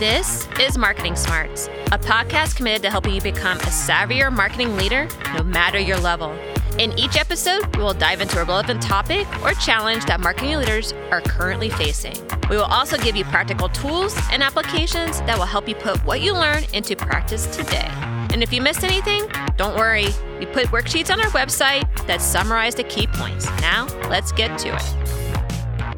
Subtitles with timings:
[0.00, 5.06] This is Marketing Smarts, a podcast committed to helping you become a savvier marketing leader
[5.36, 6.32] no matter your level.
[6.80, 10.92] In each episode, we will dive into a relevant topic or challenge that marketing leaders
[11.12, 12.16] are currently facing.
[12.50, 16.20] We will also give you practical tools and applications that will help you put what
[16.20, 17.86] you learn into practice today.
[18.32, 20.08] And if you missed anything, don't worry.
[20.40, 23.46] We put worksheets on our website that summarize the key points.
[23.60, 25.94] Now, let's get to it.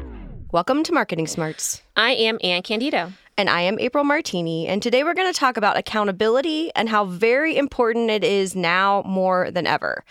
[0.51, 1.81] Welcome to Marketing Smarts.
[1.95, 3.13] I am Ann Candido.
[3.39, 4.67] And I am April Martini.
[4.67, 9.03] And today we're going to talk about accountability and how very important it is now
[9.05, 10.03] more than ever.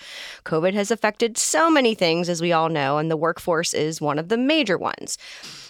[0.44, 4.20] COVID has affected so many things, as we all know, and the workforce is one
[4.20, 5.18] of the major ones.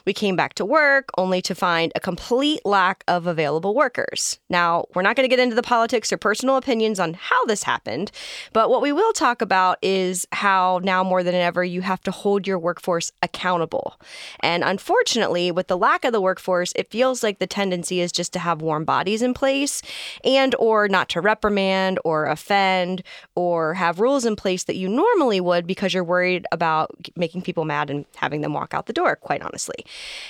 [0.06, 4.38] We came back to work only to find a complete lack of available workers.
[4.48, 7.65] Now, we're not going to get into the politics or personal opinions on how this
[7.65, 8.12] happened,
[8.52, 12.12] but what we will talk about is how now more than ever you have to
[12.12, 14.01] hold your workforce accountable.
[14.38, 18.32] And unfortunately, with the lack of the workforce, it feels like the tendency is just
[18.34, 19.82] to have warm bodies in place
[20.23, 23.02] and or not to reprimand or offend
[23.34, 27.65] or have rules in place that you normally would because you're worried about making people
[27.65, 29.84] mad and having them walk out the door, quite honestly.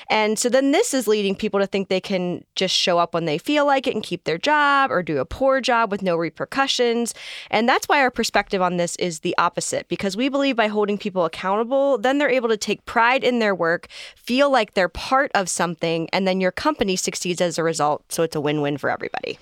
[0.08, 3.24] And so then this is leading people to think they can just show up when
[3.24, 6.16] they feel like it and keep their job or do a poor job with no
[6.16, 7.14] repercussions.
[7.50, 10.98] And that's why our perspective on this is the opposite because we believe by holding
[10.98, 15.30] people accountable, then they're able to take pride in their work, feel like they're part
[15.34, 18.12] of something, and then your company succeeds as a result.
[18.12, 19.38] So it's a win win for everybody.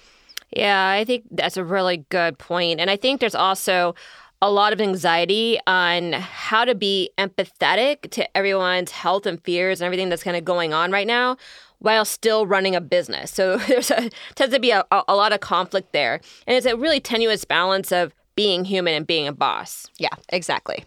[0.55, 2.78] Yeah, I think that's a really good point.
[2.78, 3.95] And I think there's also
[4.42, 9.86] a lot of anxiety on how to be empathetic to everyone's health and fears and
[9.86, 11.36] everything that's kind of going on right now
[11.78, 13.30] while still running a business.
[13.30, 16.20] So there's a tends to be a, a lot of conflict there.
[16.46, 19.86] And it's a really tenuous balance of being human and being a boss.
[19.98, 20.84] Yeah, exactly.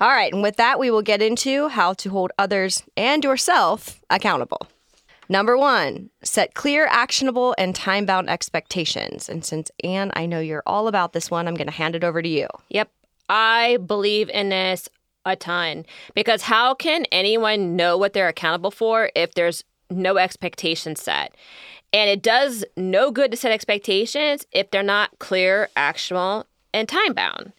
[0.00, 4.02] All right, and with that, we will get into how to hold others and yourself
[4.10, 4.66] accountable.
[5.28, 9.28] Number one, set clear, actionable, and time bound expectations.
[9.28, 12.04] And since Ann, I know you're all about this one, I'm going to hand it
[12.04, 12.48] over to you.
[12.70, 12.90] Yep.
[13.28, 14.88] I believe in this
[15.24, 20.96] a ton because how can anyone know what they're accountable for if there's no expectation
[20.96, 21.34] set?
[21.92, 27.12] And it does no good to set expectations if they're not clear, actionable, and time
[27.12, 27.52] bound.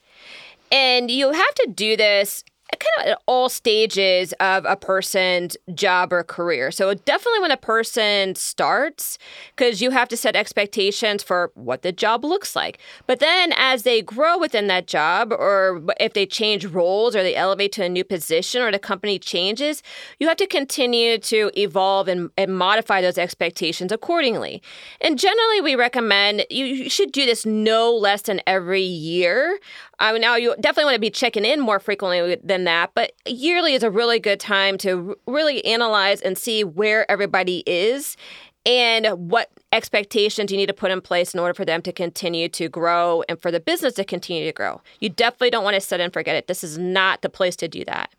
[0.71, 2.43] And you have to do this
[2.79, 6.71] kind of at all stages of a person's job or career.
[6.71, 9.17] So definitely when a person starts,
[9.55, 12.79] because you have to set expectations for what the job looks like.
[13.07, 17.35] But then as they grow within that job, or if they change roles or they
[17.35, 19.83] elevate to a new position or the company changes,
[20.19, 24.61] you have to continue to evolve and, and modify those expectations accordingly.
[25.01, 29.59] And generally, we recommend you should do this no less than every year.
[29.99, 33.73] Um, now, you definitely want to be checking in more frequently than that, but yearly
[33.73, 38.17] is a really good time to really analyze and see where everybody is
[38.65, 42.47] and what expectations you need to put in place in order for them to continue
[42.47, 44.81] to grow and for the business to continue to grow.
[44.99, 46.47] You definitely don't want to set and forget it.
[46.47, 48.13] This is not the place to do that.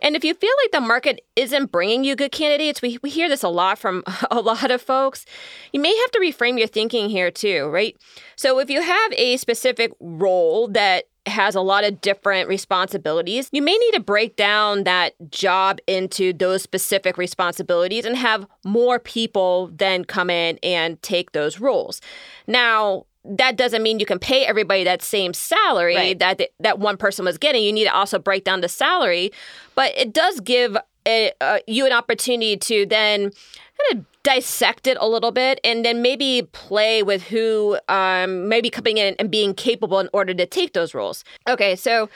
[0.00, 3.28] And if you feel like the market isn't bringing you good candidates, we, we hear
[3.28, 5.24] this a lot from a lot of folks,
[5.72, 7.96] you may have to reframe your thinking here too, right?
[8.36, 13.62] So if you have a specific role that has a lot of different responsibilities, you
[13.62, 19.70] may need to break down that job into those specific responsibilities and have more people
[19.74, 22.00] then come in and take those roles.
[22.46, 26.18] Now, that doesn't mean you can pay everybody that same salary right.
[26.18, 27.62] that that one person was getting.
[27.62, 29.32] You need to also break down the salary,
[29.74, 30.76] but it does give
[31.08, 36.02] a, you an opportunity to then kind of dissect it a little bit and then
[36.02, 40.72] maybe play with who um, maybe coming in and being capable in order to take
[40.72, 41.24] those roles.
[41.48, 42.08] Okay, so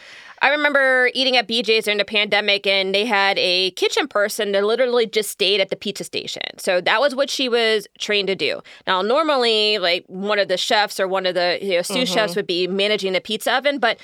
[0.42, 4.64] I remember eating at BJ's during the pandemic, and they had a kitchen person that
[4.64, 6.42] literally just stayed at the pizza station.
[6.58, 8.60] So that was what she was trained to do.
[8.84, 12.14] Now, normally, like one of the chefs or one of the you know, sous mm-hmm.
[12.14, 13.98] chefs would be managing the pizza oven, but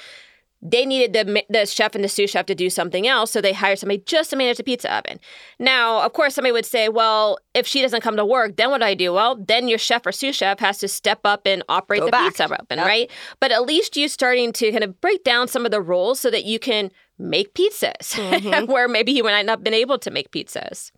[0.61, 3.53] they needed the, the chef and the sous chef to do something else, so they
[3.53, 5.21] hired somebody just to manage the pizza oven.
[5.59, 8.79] Now, of course, somebody would say, well, if she doesn't come to work, then what
[8.79, 9.12] do I do?
[9.12, 12.12] Well, then your chef or sous chef has to step up and operate Go the
[12.12, 12.29] back.
[12.32, 12.87] pizza oven, yep.
[12.87, 13.11] right?
[13.41, 16.31] But at least you're starting to kind of break down some of the roles so
[16.31, 18.67] that you can make pizzas mm-hmm.
[18.73, 20.91] where maybe he might not have been able to make pizzas.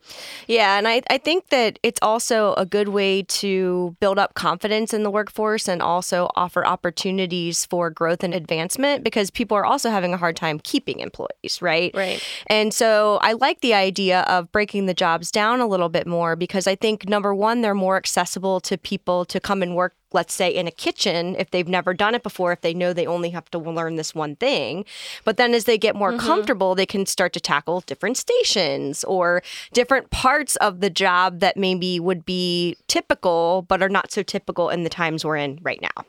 [0.46, 4.92] Yeah, and I, I think that it's also a good way to build up confidence
[4.92, 9.90] in the workforce and also offer opportunities for growth and advancement because people are also
[9.90, 11.94] having a hard time keeping employees, right?
[11.94, 12.22] Right.
[12.46, 16.36] And so I like the idea of breaking the jobs down a little bit more
[16.36, 20.34] because I think number one, they're more accessible to people to come and work let's
[20.34, 23.30] say in a kitchen if they've never done it before if they know they only
[23.30, 24.84] have to learn this one thing
[25.24, 26.26] but then as they get more mm-hmm.
[26.26, 29.42] comfortable they can start to tackle different stations or
[29.72, 34.68] different parts of the job that maybe would be typical but are not so typical
[34.68, 36.04] in the times we're in right now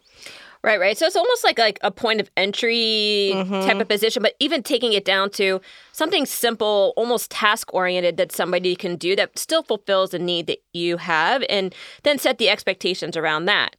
[0.63, 0.95] Right, right.
[0.95, 3.67] So it's almost like like a point of entry mm-hmm.
[3.67, 5.59] type of position, but even taking it down to
[5.91, 10.59] something simple, almost task oriented that somebody can do that still fulfills the need that
[10.73, 11.73] you have, and
[12.03, 13.75] then set the expectations around that.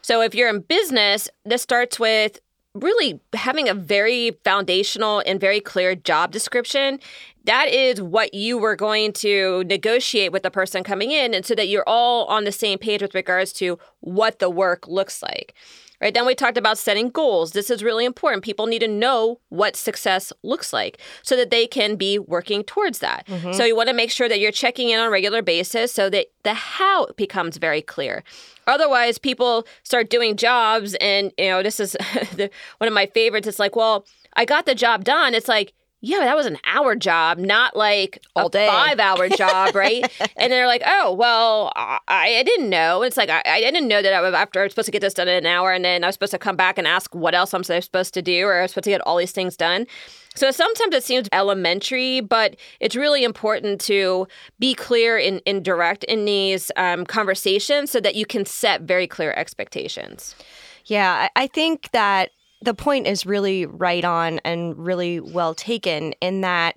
[0.00, 2.40] So if you're in business, this starts with
[2.74, 6.98] really having a very foundational and very clear job description
[7.44, 11.54] that is what you were going to negotiate with the person coming in and so
[11.54, 15.54] that you're all on the same page with regards to what the work looks like
[16.04, 16.12] Right.
[16.12, 17.52] Then we talked about setting goals.
[17.52, 18.44] This is really important.
[18.44, 22.98] People need to know what success looks like so that they can be working towards
[22.98, 23.26] that.
[23.26, 23.52] Mm-hmm.
[23.52, 26.10] So you want to make sure that you're checking in on a regular basis so
[26.10, 28.22] that the how becomes very clear.
[28.66, 31.92] Otherwise, people start doing jobs and you know, this is
[32.36, 33.48] the, one of my favorites.
[33.48, 34.04] It's like, well,
[34.34, 35.32] I got the job done.
[35.32, 35.72] It's like,
[36.04, 38.66] yeah, that was an hour job, not like All a day.
[38.66, 40.04] five hour job, right?
[40.36, 43.02] and they're like, oh, well, I, I didn't know.
[43.02, 45.00] It's like, I, I, didn't know that I was, after I was supposed to get
[45.00, 47.14] this done in an hour and then I was supposed to come back and ask
[47.14, 49.56] what else I'm supposed to do or I was supposed to get all these things
[49.56, 49.86] done.
[50.34, 54.26] So sometimes it seems elementary, but it's really important to
[54.58, 59.06] be clear and, and direct in these um, conversations so that you can set very
[59.06, 60.34] clear expectations.
[60.86, 62.30] Yeah, I think that
[62.64, 66.76] the point is really right on and really well taken in that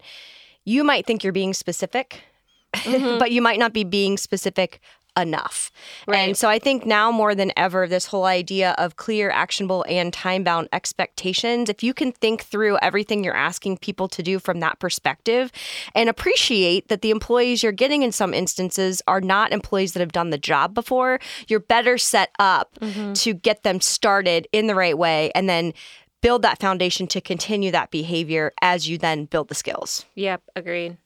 [0.66, 2.22] you might think you're being specific,
[2.76, 3.18] mm-hmm.
[3.18, 4.82] but you might not be being specific
[5.18, 5.72] enough.
[6.08, 6.20] Right.
[6.20, 10.14] And so I think now more than ever, this whole idea of clear, actionable, and
[10.14, 14.60] time bound expectations, if you can think through everything you're asking people to do from
[14.60, 15.52] that perspective
[15.96, 20.12] and appreciate that the employees you're getting in some instances are not employees that have
[20.12, 23.14] done the job before, you're better set up mm-hmm.
[23.14, 25.74] to get them started in the right way and then
[26.22, 30.06] build that foundation to continue that behavior as you then build the skills.
[30.16, 30.98] Yep, agreed.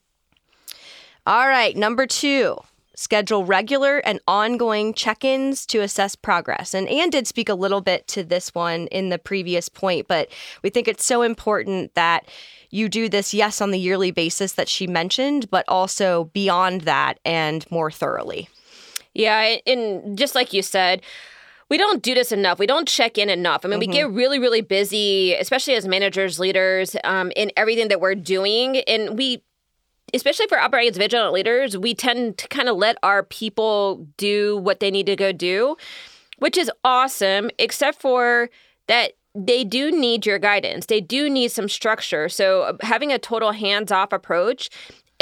[1.26, 2.58] All right, number two
[3.02, 6.72] schedule regular and ongoing check ins to assess progress.
[6.72, 10.28] And Ann did speak a little bit to this one in the previous point, but
[10.62, 12.26] we think it's so important that
[12.70, 17.18] you do this, yes, on the yearly basis that she mentioned, but also beyond that
[17.24, 18.48] and more thoroughly.
[19.14, 19.56] Yeah.
[19.66, 21.02] And just like you said,
[21.68, 22.58] we don't do this enough.
[22.58, 23.64] We don't check in enough.
[23.64, 23.90] I mean, mm-hmm.
[23.90, 28.78] we get really, really busy, especially as managers, leaders, um, in everything that we're doing.
[28.80, 29.42] And we
[30.14, 34.58] especially for operating as vigilant leaders, we tend to kind of let our people do
[34.58, 35.76] what they need to go do,
[36.38, 38.50] which is awesome, except for
[38.88, 40.86] that they do need your guidance.
[40.86, 42.28] They do need some structure.
[42.28, 44.68] So uh, having a total hands-off approach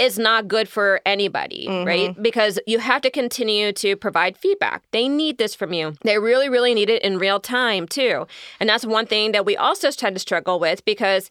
[0.00, 1.86] is not good for anybody, mm-hmm.
[1.86, 2.22] right?
[2.22, 4.82] Because you have to continue to provide feedback.
[4.92, 5.94] They need this from you.
[6.02, 8.26] They really, really need it in real time, too.
[8.58, 11.28] And that's one thing that we also tend to struggle with because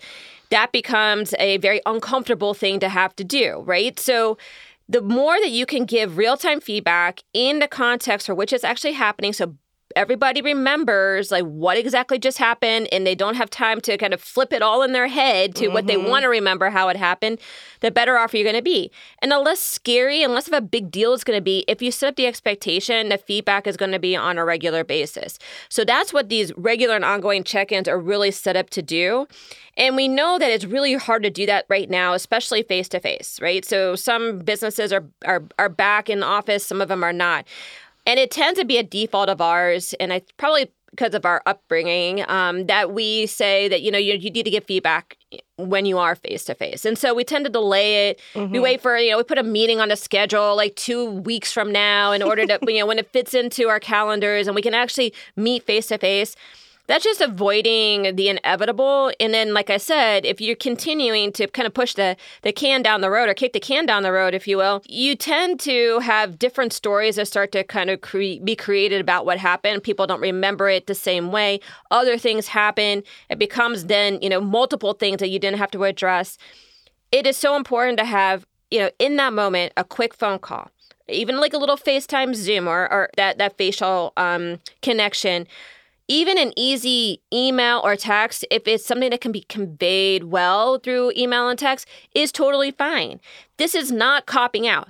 [0.51, 3.99] that becomes a very uncomfortable thing to have to do, right?
[3.99, 4.37] So,
[4.87, 8.63] the more that you can give real time feedback in the context for which it's
[8.63, 9.55] actually happening, so
[9.95, 14.21] everybody remembers like what exactly just happened and they don't have time to kind of
[14.21, 15.73] flip it all in their head to mm-hmm.
[15.73, 16.09] what they mm-hmm.
[16.09, 17.39] want to remember how it happened,
[17.79, 18.91] the better off you're going to be.
[19.21, 21.81] And the less scary and less of a big deal it's going to be if
[21.81, 25.39] you set up the expectation that feedback is going to be on a regular basis.
[25.69, 29.27] So that's what these regular and ongoing check ins are really set up to do.
[29.75, 32.99] And we know that it's really hard to do that right now, especially face to
[32.99, 33.63] face, right?
[33.65, 37.47] So some businesses are, are, are back in office, some of them are not.
[38.05, 41.41] And it tends to be a default of ours, and I probably because of our
[41.45, 45.17] upbringing, um, that we say that you know you, you need to get feedback
[45.57, 48.19] when you are face to face, and so we tend to delay it.
[48.33, 48.53] Mm-hmm.
[48.53, 51.51] We wait for you know we put a meeting on the schedule like two weeks
[51.51, 54.61] from now in order to you know when it fits into our calendars and we
[54.61, 56.35] can actually meet face to face
[56.89, 59.11] that's just avoiding the inevitable.
[59.19, 62.81] And then, like I said, if you're continuing to kind of push the, the can
[62.81, 65.59] down the road or kick the can down the road, if you will, you tend
[65.59, 69.83] to have different stories that start to kind of cre- be created about what happened.
[69.83, 71.59] People don't remember it the same way.
[71.91, 73.03] Other things happen.
[73.29, 76.39] It becomes then, you know, multiple things that you didn't have to address.
[77.11, 80.71] It is so important to have, you know, in that moment, a quick phone call
[81.07, 85.47] even like a little FaceTime Zoom or, or that, that facial um, connection
[86.09, 91.13] even an easy email or text, if it's something that can be conveyed well through
[91.15, 93.21] email and text, is totally fine.
[93.57, 94.89] This is not copping out.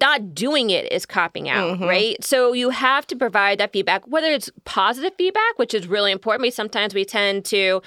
[0.00, 1.84] Not doing it is copping out, mm-hmm.
[1.84, 2.22] right?
[2.22, 6.42] So you have to provide that feedback, whether it's positive feedback, which is really important.
[6.42, 7.80] We sometimes we tend to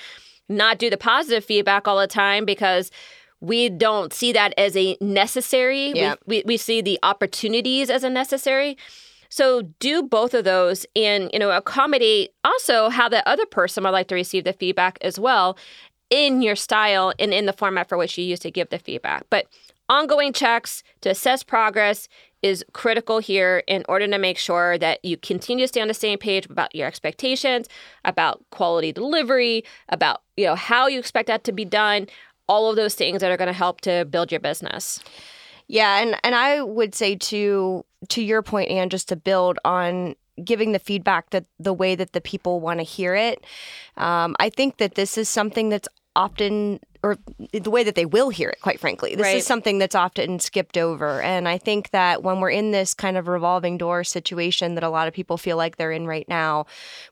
[0.49, 2.91] not do the positive feedback all the time because
[3.39, 5.93] we don't see that as a necessary.
[5.93, 8.77] We, we, we see the opportunities as a necessary.
[9.29, 13.91] So do both of those and, you know, accommodate also how the other person would
[13.91, 15.57] like to receive the feedback as well
[16.09, 19.25] in your style and in the format for which you use to give the feedback.
[19.29, 19.45] But
[19.87, 22.07] ongoing checks to assess progress
[22.41, 25.93] is critical here in order to make sure that you continue to stay on the
[25.93, 27.67] same page about your expectations,
[28.05, 32.07] about quality delivery, about, you know, how you expect that to be done,
[32.47, 35.03] all of those things that are going to help to build your business.
[35.69, 40.15] Yeah, and and I would say to to your point, Ann, just to build on
[40.43, 43.45] giving the feedback that the way that the people want to hear it.
[43.95, 47.17] Um, I think that this is something that's often or
[47.53, 49.15] the way that they will hear it, quite frankly.
[49.15, 49.37] This Right.
[49.37, 51.21] is something that's often skipped over.
[51.21, 54.89] And I think that when we're in this kind of revolving door situation that a
[54.89, 56.65] lot of people feel like they're in right now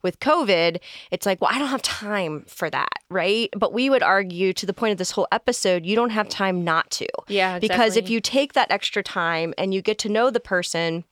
[0.04, 0.80] with COVID,
[1.10, 3.50] it's like, well, I don't have time for that, right?
[3.58, 6.66] But we would argue to the point of this whole episode, you don't have time
[6.66, 7.08] not to.
[7.30, 11.06] Yeah, Because if you take that extra time and you get to know the person,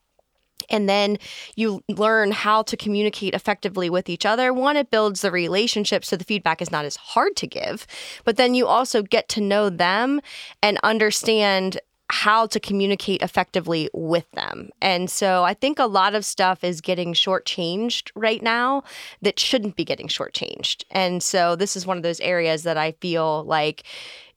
[0.70, 1.18] and then
[1.56, 4.54] you learn how to communicate effectively with each other.
[4.54, 7.86] One, it builds the relationship so the feedback is not as hard to give,
[8.24, 10.22] but then you also get to know them
[10.62, 11.80] and understand
[12.10, 14.70] how to communicate effectively with them.
[14.82, 18.84] And so I think a lot of stuff is getting shortchanged right now
[19.22, 20.84] that shouldn't be getting shortchanged.
[20.92, 23.84] And so this is one of those areas that I feel like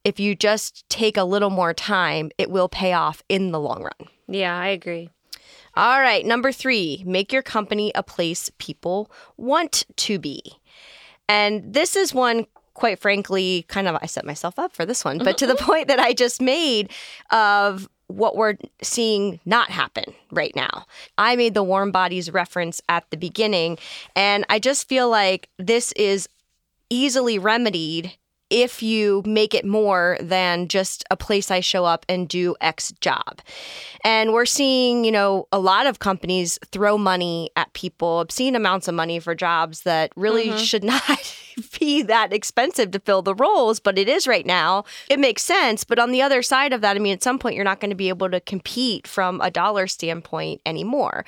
[0.04, 3.82] if you just take a little more time, it will pay off in the long
[3.82, 4.08] run.
[4.28, 5.10] Yeah, I agree.
[5.78, 10.42] All right, number three, make your company a place people want to be.
[11.28, 15.18] And this is one, quite frankly, kind of, I set myself up for this one,
[15.18, 15.64] but to the mm-hmm.
[15.64, 16.90] point that I just made
[17.30, 20.84] of what we're seeing not happen right now.
[21.16, 23.78] I made the warm bodies reference at the beginning,
[24.16, 26.28] and I just feel like this is
[26.90, 28.16] easily remedied
[28.50, 32.92] if you make it more than just a place I show up and do X
[33.00, 33.40] job.
[34.04, 38.88] And we're seeing, you know, a lot of companies throw money at people, obscene amounts
[38.88, 40.58] of money for jobs that really mm-hmm.
[40.58, 41.34] should not
[41.78, 44.84] be that expensive to fill the roles, but it is right now.
[45.08, 45.84] It makes sense.
[45.84, 47.90] But on the other side of that, I mean, at some point, you're not going
[47.90, 51.24] to be able to compete from a dollar standpoint anymore.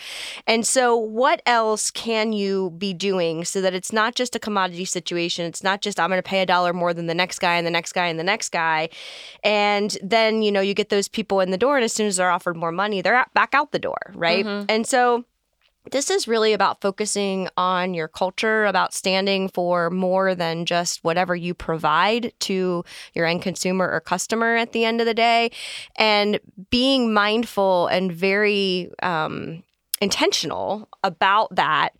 [0.47, 4.85] And so, what else can you be doing so that it's not just a commodity
[4.85, 5.45] situation?
[5.45, 7.67] It's not just, I'm going to pay a dollar more than the next guy and
[7.67, 8.89] the next guy and the next guy.
[9.43, 12.17] And then, you know, you get those people in the door, and as soon as
[12.17, 14.45] they're offered more money, they're back out the door, right?
[14.45, 14.67] Mm-hmm.
[14.69, 15.25] And so,
[15.91, 21.35] this is really about focusing on your culture, about standing for more than just whatever
[21.35, 22.85] you provide to
[23.15, 25.51] your end consumer or customer at the end of the day,
[25.97, 26.39] and
[26.71, 29.63] being mindful and very um,
[30.01, 31.91] intentional about that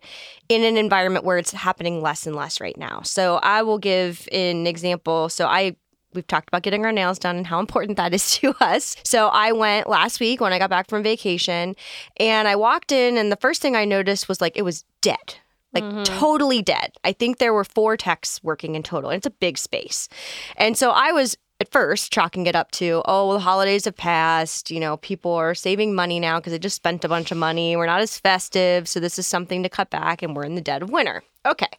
[0.49, 3.01] in an environment where it's happening less and less right now.
[3.03, 5.29] So, I will give an example.
[5.29, 5.75] So, I
[6.13, 8.95] We've talked about getting our nails done and how important that is to us.
[9.03, 11.75] So I went last week when I got back from vacation
[12.17, 15.35] and I walked in and the first thing I noticed was like it was dead.
[15.73, 16.03] Like mm-hmm.
[16.03, 16.91] totally dead.
[17.05, 19.09] I think there were four techs working in total.
[19.09, 20.09] And it's a big space.
[20.57, 23.95] And so I was at first chalking it up to, oh, well, the holidays have
[23.95, 24.69] passed.
[24.69, 27.77] You know, people are saving money now because they just spent a bunch of money.
[27.77, 28.89] We're not as festive.
[28.89, 31.23] So this is something to cut back and we're in the dead of winter.
[31.45, 31.69] Okay.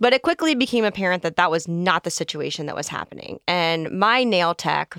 [0.00, 3.40] But it quickly became apparent that that was not the situation that was happening.
[3.46, 4.96] And my nail tech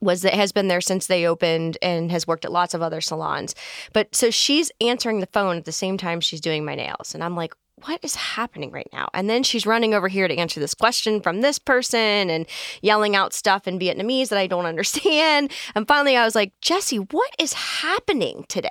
[0.00, 3.00] was that has been there since they opened and has worked at lots of other
[3.00, 3.54] salons.
[3.92, 7.14] But so she's answering the phone at the same time she's doing my nails.
[7.14, 9.08] And I'm like, what is happening right now?
[9.14, 12.46] And then she's running over here to answer this question from this person and
[12.82, 15.52] yelling out stuff in Vietnamese that I don't understand.
[15.74, 18.70] And finally, I was like, Jesse, what is happening today?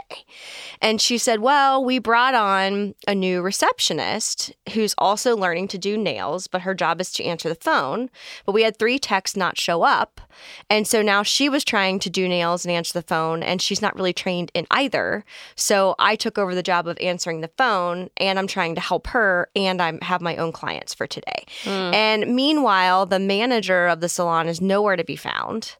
[0.81, 5.97] And she said, Well, we brought on a new receptionist who's also learning to do
[5.97, 8.09] nails, but her job is to answer the phone.
[8.45, 10.21] But we had three techs not show up.
[10.69, 13.81] And so now she was trying to do nails and answer the phone, and she's
[13.81, 15.25] not really trained in either.
[15.55, 18.98] So I took over the job of answering the phone, and I'm trying to help
[19.07, 21.45] her, and I have my own clients for today.
[21.63, 21.93] Hmm.
[21.93, 25.75] And meanwhile, the manager of the salon is nowhere to be found.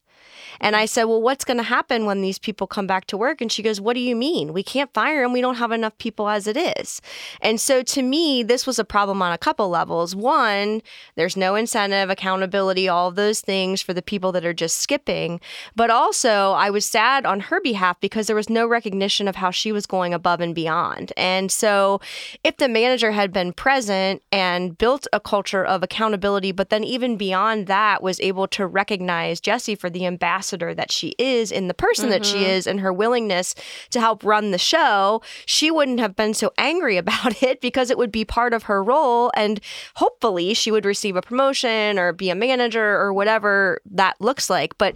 [0.61, 3.41] And I said, Well, what's going to happen when these people come back to work?
[3.41, 4.53] And she goes, What do you mean?
[4.53, 5.33] We can't fire them.
[5.33, 7.01] We don't have enough people as it is.
[7.41, 10.15] And so to me, this was a problem on a couple levels.
[10.15, 10.81] One,
[11.15, 15.39] there's no incentive, accountability, all those things for the people that are just skipping.
[15.75, 19.51] But also, I was sad on her behalf because there was no recognition of how
[19.51, 21.13] she was going above and beyond.
[21.15, 22.01] And so
[22.43, 27.17] if the manager had been present and built a culture of accountability, but then even
[27.17, 31.73] beyond that, was able to recognize Jesse for the ambassador that she is in the
[31.73, 32.49] person that she mm-hmm.
[32.49, 33.55] is and her willingness
[33.91, 37.97] to help run the show, she wouldn't have been so angry about it because it
[37.97, 39.31] would be part of her role.
[39.35, 39.59] And
[39.95, 44.77] hopefully she would receive a promotion or be a manager or whatever that looks like.
[44.77, 44.95] But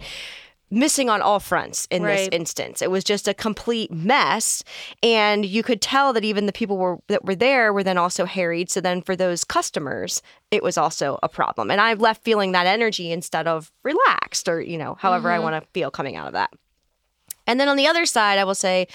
[0.70, 2.82] missing on all fronts in this instance.
[2.82, 4.64] It was just a complete mess,
[5.02, 8.24] and you could tell that even the people were, that were there were then also
[8.24, 8.70] harried.
[8.70, 12.66] So then for those customers, it was also a problem, and I left feeling that
[12.66, 16.32] energy instead of relaxed or you know however I want to feel coming out of
[16.32, 16.50] that.
[17.46, 18.86] And then on the other side, I will say,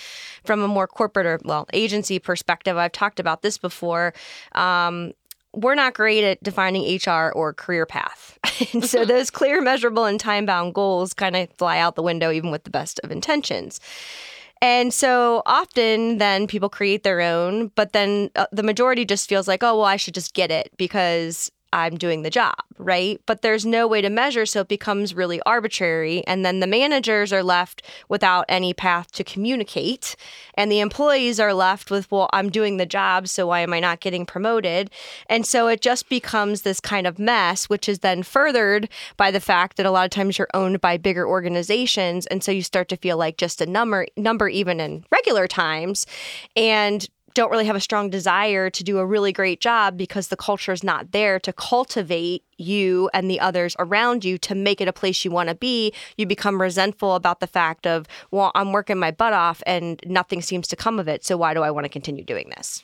[0.44, 4.14] from a more corporate or well agency perspective, I've talked about this before.
[4.54, 5.14] Um,
[5.53, 8.38] we're not great at defining HR or career path.
[8.74, 12.32] and so those clear, measurable, and time bound goals kind of fly out the window,
[12.32, 13.79] even with the best of intentions.
[14.62, 19.48] And so often then people create their own, but then uh, the majority just feels
[19.48, 23.22] like, oh, well, I should just get it because I'm doing the job, right?
[23.26, 26.26] But there's no way to measure, so it becomes really arbitrary.
[26.26, 30.16] And then the managers are left without any path to communicate.
[30.56, 33.80] And the employees are left with, well, I'm doing the job, so why am I
[33.80, 34.90] not getting promoted?
[35.28, 39.40] And so it just becomes this kind of mess, which is then furthered by the
[39.40, 42.26] fact that a lot of times you're owned by bigger organizations.
[42.28, 46.06] And so you start to feel like just a number, number even in regular times.
[46.56, 50.38] And don't really have a strong desire to do a really great job because the
[50.38, 54.88] culture is not there to cultivate you and the others around you to make it
[54.88, 55.93] a place you want to be.
[56.17, 60.41] You become resentful about the fact of, well, I'm working my butt off and nothing
[60.41, 61.25] seems to come of it.
[61.25, 62.83] So why do I want to continue doing this?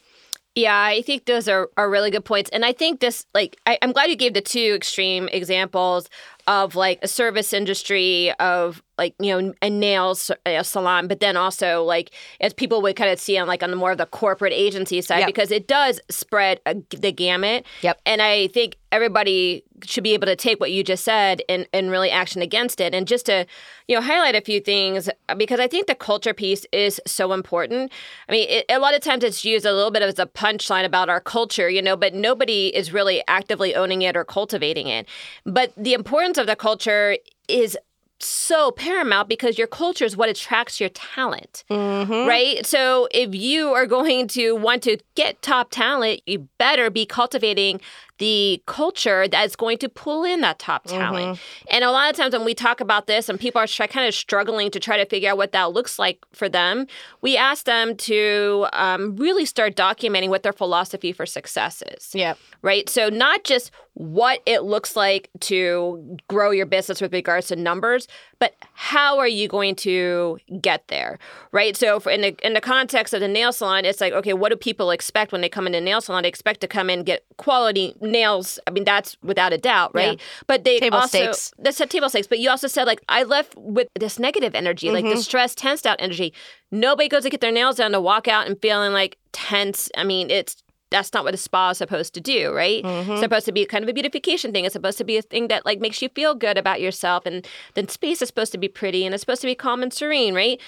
[0.55, 2.49] Yeah, I think those are, are really good points.
[2.51, 6.09] And I think this, like, I, I'm glad you gave the two extreme examples
[6.47, 11.35] of like a service industry of like, you know, a nails a salon, but then
[11.35, 14.05] also like as people would kind of see on like on the more of the
[14.05, 15.27] corporate agency side, Yep.
[15.27, 17.65] because it does spread a, the gamut.
[17.81, 17.99] Yep.
[18.05, 21.91] And I think everybody should be able to take what you just said and, and
[21.91, 22.95] really action against it.
[22.95, 23.45] And just to,
[23.89, 27.33] you know, highlight a few things, uh, because I think the culture piece is so
[27.33, 27.91] important.
[28.29, 30.85] I mean, it, a lot of times it's used a little bit as a punchline
[30.85, 35.05] about our culture, you know, but nobody is really actively owning it or cultivating it.
[35.45, 37.77] But the importance of the culture is
[38.19, 42.27] so paramount because your culture is what attracts your talent, mm-hmm.
[42.27, 42.65] right?
[42.65, 47.81] So if you are going to want to get top talent, you better be cultivating
[48.17, 51.39] the culture that's going to pull in that top talent.
[51.69, 54.07] And a lot of times when we talk about this and people are try, kind
[54.07, 56.87] of struggling to try to figure out what that looks like for them,
[57.21, 62.37] we ask them to um, really start documenting what their philosophy for success is Yep.
[62.61, 62.87] right?
[62.89, 68.07] So not just what it looks like to grow your business with regards to numbers,
[68.39, 71.17] but how are you going to get there,
[71.51, 71.75] right?
[71.77, 74.49] So for in the in the context of the nail salon, it's like okay, what
[74.49, 76.23] do people expect when they come into a nail salon?
[76.23, 78.59] They expect to come in and get quality nails.
[78.67, 80.19] I mean, that's without a doubt, right?
[80.47, 81.51] But they Table also stakes.
[81.59, 82.27] that's a table stakes.
[82.27, 85.15] But you also said like I left with this negative energy, like Mm-hmm.
[85.15, 86.33] the stress, tensed out energy.
[86.71, 89.89] Nobody goes to get their nails done to walk out and feeling like tense.
[89.95, 90.57] I mean, it's
[90.89, 92.83] that's not what a spa is supposed to do, right?
[92.83, 93.11] Mm-hmm.
[93.13, 94.65] It's supposed to be kind of a beautification thing.
[94.65, 97.45] It's supposed to be a thing that like makes you feel good about yourself, and
[97.73, 100.33] then space is supposed to be pretty and it's supposed to be calm and serene,
[100.33, 100.61] right?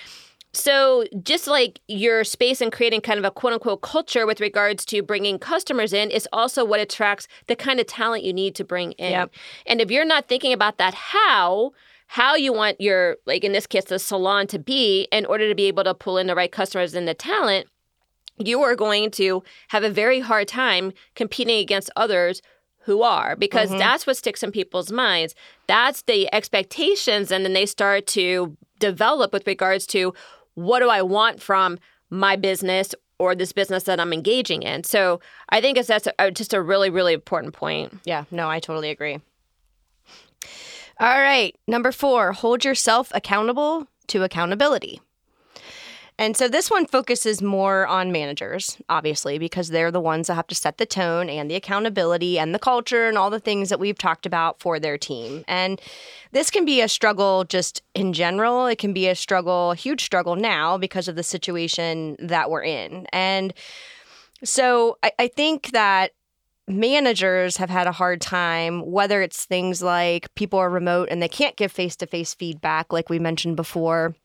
[0.53, 4.85] So, just like your space and creating kind of a quote unquote culture with regards
[4.85, 8.63] to bringing customers in is also what attracts the kind of talent you need to
[8.63, 9.11] bring in.
[9.11, 9.31] Yep.
[9.65, 11.73] And if you're not thinking about that, how,
[12.07, 15.55] how you want your, like in this case, the salon to be in order to
[15.55, 17.67] be able to pull in the right customers and the talent,
[18.37, 22.41] you are going to have a very hard time competing against others
[22.87, 23.79] who are because mm-hmm.
[23.79, 25.35] that's what sticks in people's minds.
[25.67, 30.13] That's the expectations, and then they start to develop with regards to
[30.53, 34.83] what do I want from my business or this business that I'm engaging in.
[34.83, 35.19] So
[35.49, 37.99] I think it's that's a, uh, just a really really important point.
[38.05, 39.19] Yeah, no, I totally agree.
[40.99, 45.01] All right, number four, hold yourself accountable to accountability.
[46.19, 50.47] And so this one focuses more on managers, obviously, because they're the ones that have
[50.47, 53.79] to set the tone and the accountability and the culture and all the things that
[53.79, 55.45] we've talked about for their team.
[55.47, 55.79] And
[56.31, 58.65] this can be a struggle just in general.
[58.65, 62.63] It can be a struggle, a huge struggle now because of the situation that we're
[62.63, 63.05] in.
[63.13, 63.53] And
[64.43, 66.13] so I, I think that
[66.67, 71.29] managers have had a hard time, whether it's things like people are remote and they
[71.29, 74.15] can't give face to face feedback, like we mentioned before.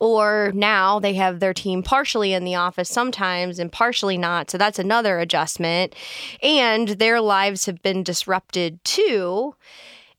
[0.00, 4.50] Or now they have their team partially in the office sometimes and partially not.
[4.50, 5.94] So that's another adjustment.
[6.42, 9.54] And their lives have been disrupted too.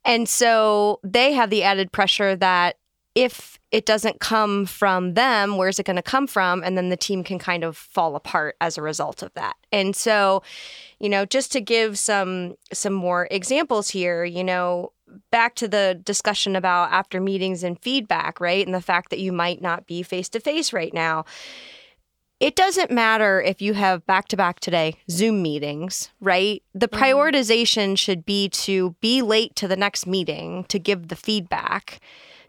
[0.04, 2.78] And so they have the added pressure that
[3.16, 6.62] if it doesn't come from them, where's it going to come from?
[6.64, 9.56] And then the team can kind of fall apart as a result of that.
[9.72, 10.44] And so,
[11.00, 14.92] you know, just to give some some more examples here, you know,
[15.32, 18.66] back to the discussion about after meetings and feedback, right?
[18.66, 21.26] And the fact that you might not be face to face right now.
[22.42, 26.64] It doesn't matter if you have back to back today Zoom meetings, right?
[26.74, 27.04] The mm-hmm.
[27.04, 32.02] prioritization should be to be late to the next meeting to give the feedback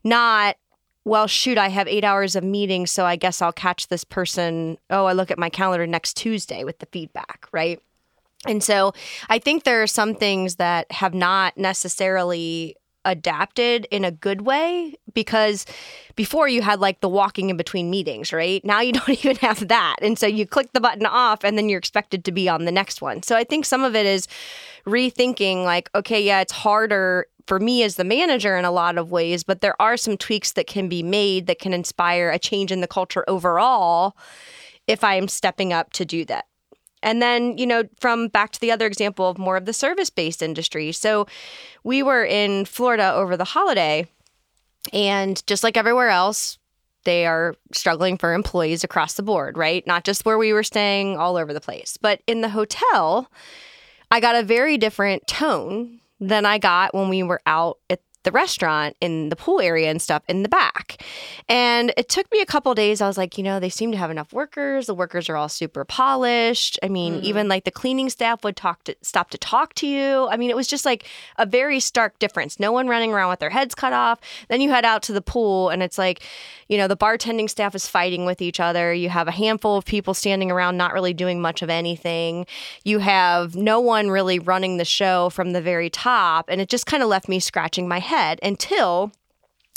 [0.05, 0.57] not
[1.05, 4.79] well, shoot, I have eight hours of meetings, so I guess I'll catch this person.
[4.89, 7.81] Oh, I look at my calendar next Tuesday with the feedback, right?
[8.47, 8.93] And so
[9.29, 14.95] I think there are some things that have not necessarily adapted in a good way
[15.13, 15.67] because
[16.15, 18.65] before you had like the walking in between meetings, right?
[18.65, 19.97] Now you don't even have that.
[20.03, 22.73] And so you click the button off and then you're expected to be on the
[22.73, 23.23] next one.
[23.23, 24.29] So I think some of it is
[24.87, 29.11] rethinking like, okay, yeah, it's harder for me as the manager in a lot of
[29.11, 32.73] ways, but there are some tweaks that can be made that can inspire a change
[32.73, 34.17] in the culture overall
[34.87, 36.47] if I am stepping up to do that.
[37.03, 40.11] And then, you know, from back to the other example of more of the service
[40.11, 40.93] based industry.
[40.93, 41.27] So
[41.83, 44.07] we were in Florida over the holiday,
[44.93, 46.59] and just like everywhere else,
[47.05, 49.85] they are struggling for employees across the board, right?
[49.87, 51.97] Not just where we were staying, all over the place.
[52.01, 53.29] But in the hotel,
[54.13, 58.33] I got a very different tone than I got when we were out at the
[58.33, 61.03] restaurant in the pool area and stuff in the back.
[61.49, 63.01] And it took me a couple days.
[63.01, 64.87] I was like, you know, they seem to have enough workers.
[64.87, 66.79] The workers are all super polished.
[66.83, 67.25] I mean, mm-hmm.
[67.25, 70.29] even like the cleaning staff would talk to stop to talk to you.
[70.29, 72.61] I mean, it was just like a very stark difference.
[72.61, 74.21] No one running around with their heads cut off.
[74.49, 76.23] Then you head out to the pool and it's like,
[76.69, 78.95] you know, the bartending staff is fighting with each other.
[78.95, 82.47] You have a handful of people standing around not really doing much of anything.
[82.85, 86.47] You have no one really running the show from the very top.
[86.49, 88.12] And it just kind of left me scratching my head
[88.43, 89.13] until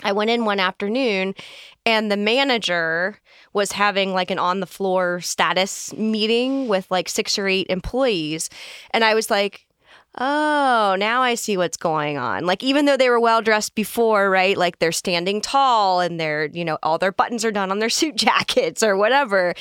[0.04, 1.36] I went in one afternoon
[1.86, 3.20] and the manager
[3.54, 8.50] was having like an on the floor status meeting with like six or eight employees.
[8.92, 9.66] And I was like,
[10.18, 12.46] oh, now I see what's going on.
[12.46, 14.58] Like, even though they were well dressed before, right?
[14.58, 17.90] Like, they're standing tall and they're, you know, all their buttons are done on their
[17.90, 19.54] suit jackets or whatever.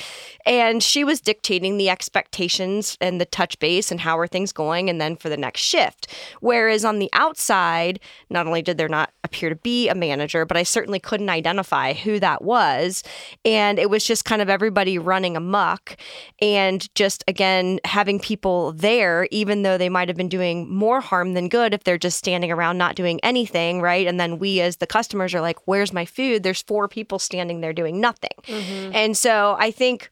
[0.45, 4.89] And she was dictating the expectations and the touch base and how are things going
[4.89, 6.07] and then for the next shift.
[6.39, 10.55] Whereas on the outside, not only did there not appear to be a manager, but
[10.55, 13.03] I certainly couldn't identify who that was.
[13.43, 15.97] And it was just kind of everybody running amok
[16.41, 21.01] and just, again, having people there, even though they might have been doing doing more
[21.01, 24.05] harm than good if they're just standing around not doing anything, right?
[24.05, 26.43] And then we as the customers are like, where's my food?
[26.43, 28.37] There's four people standing there doing nothing.
[28.43, 28.91] Mm-hmm.
[28.93, 30.11] And so I think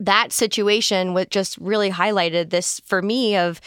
[0.00, 3.60] that situation what just really highlighted this for me of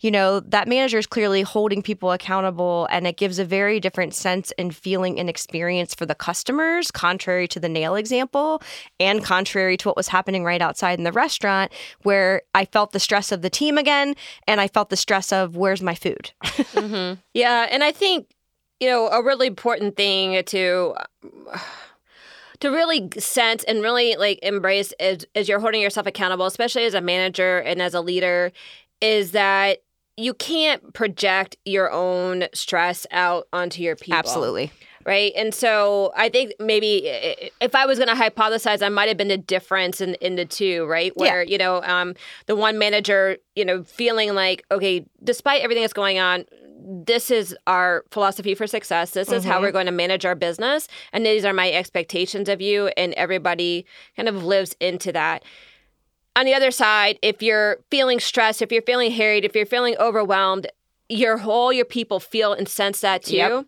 [0.00, 4.14] you know that manager is clearly holding people accountable and it gives a very different
[4.14, 8.62] sense and feeling and experience for the customers contrary to the nail example
[9.00, 13.00] and contrary to what was happening right outside in the restaurant where i felt the
[13.00, 14.14] stress of the team again
[14.46, 17.18] and i felt the stress of where's my food mm-hmm.
[17.32, 18.30] yeah and i think
[18.80, 20.94] you know a really important thing to
[22.60, 26.94] to really sense and really like embrace as, as you're holding yourself accountable, especially as
[26.94, 28.52] a manager and as a leader,
[29.00, 29.82] is that
[30.16, 34.18] you can't project your own stress out onto your people.
[34.18, 34.70] Absolutely.
[35.04, 35.32] Right.
[35.36, 37.06] And so I think maybe
[37.60, 40.46] if I was going to hypothesize, I might have been the difference in, in the
[40.46, 41.14] two, right?
[41.14, 41.50] Where, yeah.
[41.50, 42.14] you know, um,
[42.46, 46.46] the one manager, you know, feeling like, okay, despite everything that's going on,
[46.86, 49.12] this is our philosophy for success.
[49.12, 49.52] This is mm-hmm.
[49.52, 50.86] how we're going to manage our business.
[51.12, 52.88] And these are my expectations of you.
[52.96, 55.44] And everybody kind of lives into that.
[56.36, 59.96] On the other side, if you're feeling stressed, if you're feeling harried, if you're feeling
[59.98, 60.66] overwhelmed,
[61.08, 63.36] your whole your people feel and sense that too.
[63.36, 63.66] Yep.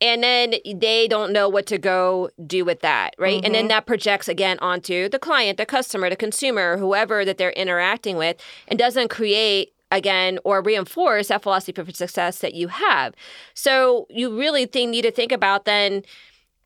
[0.00, 3.36] And then they don't know what to go do with that, right?
[3.36, 3.46] Mm-hmm.
[3.46, 3.68] And then mm-hmm.
[3.68, 8.36] that projects again onto the client, the customer, the consumer, whoever that they're interacting with,
[8.68, 13.14] and doesn't create again or reinforce that philosophy for success that you have.
[13.54, 16.02] So you really think, need to think about then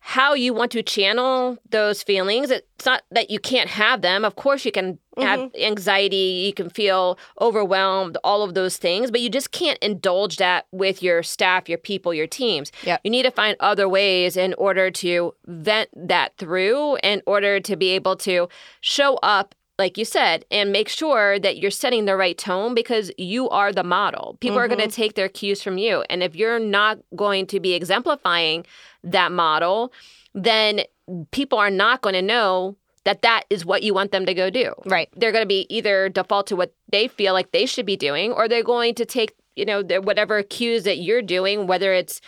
[0.01, 2.49] how you want to channel those feelings.
[2.49, 4.23] It's not that you can't have them.
[4.23, 5.21] Of course, you can mm-hmm.
[5.21, 10.37] have anxiety, you can feel overwhelmed, all of those things, but you just can't indulge
[10.37, 12.71] that with your staff, your people, your teams.
[12.83, 13.01] Yep.
[13.03, 17.75] You need to find other ways in order to vent that through, in order to
[17.75, 18.47] be able to
[18.79, 23.11] show up like you said, and make sure that you're setting the right tone because
[23.17, 24.37] you are the model.
[24.41, 24.65] People mm-hmm.
[24.65, 26.03] are going to take their cues from you.
[26.09, 28.65] And if you're not going to be exemplifying
[29.03, 29.93] that model,
[30.35, 30.81] then
[31.31, 34.49] people are not going to know that that is what you want them to go
[34.49, 34.73] do.
[34.85, 35.09] Right.
[35.15, 38.33] They're going to be either default to what they feel like they should be doing
[38.33, 42.19] or they're going to take, you know, whatever cues that you're doing, whether it's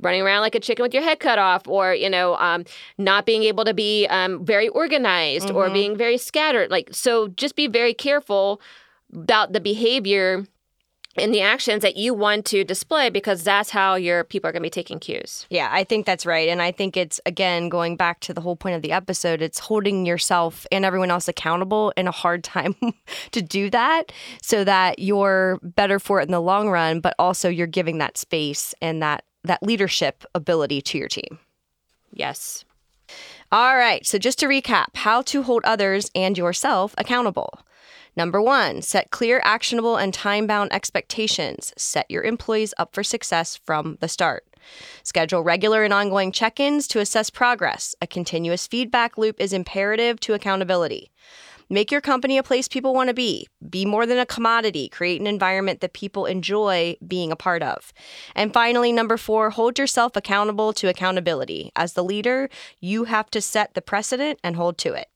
[0.00, 2.64] running around like a chicken with your head cut off, or you know, um,
[2.98, 5.56] not being able to be um, very organized mm-hmm.
[5.56, 6.70] or being very scattered.
[6.70, 8.60] Like so, just be very careful
[9.12, 10.46] about the behavior
[11.16, 14.62] and the actions that you want to display because that's how your people are going
[14.62, 15.46] to be taking cues.
[15.50, 16.48] Yeah, I think that's right.
[16.48, 19.58] And I think it's, again, going back to the whole point of the episode, it's
[19.58, 22.76] holding yourself and everyone else accountable in a hard time
[23.32, 27.48] to do that so that you're better for it in the long run, but also
[27.48, 31.38] you're giving that space and that that leadership ability to your team.
[32.12, 32.64] Yes.
[33.52, 37.60] All right, so just to recap how to hold others and yourself accountable.
[38.16, 41.72] Number one, set clear, actionable, and time bound expectations.
[41.76, 44.44] Set your employees up for success from the start.
[45.02, 47.94] Schedule regular and ongoing check ins to assess progress.
[48.02, 51.10] A continuous feedback loop is imperative to accountability.
[51.72, 53.46] Make your company a place people want to be.
[53.68, 54.88] Be more than a commodity.
[54.88, 57.92] Create an environment that people enjoy being a part of.
[58.34, 61.70] And finally, number four, hold yourself accountable to accountability.
[61.76, 65.06] As the leader, you have to set the precedent and hold to it.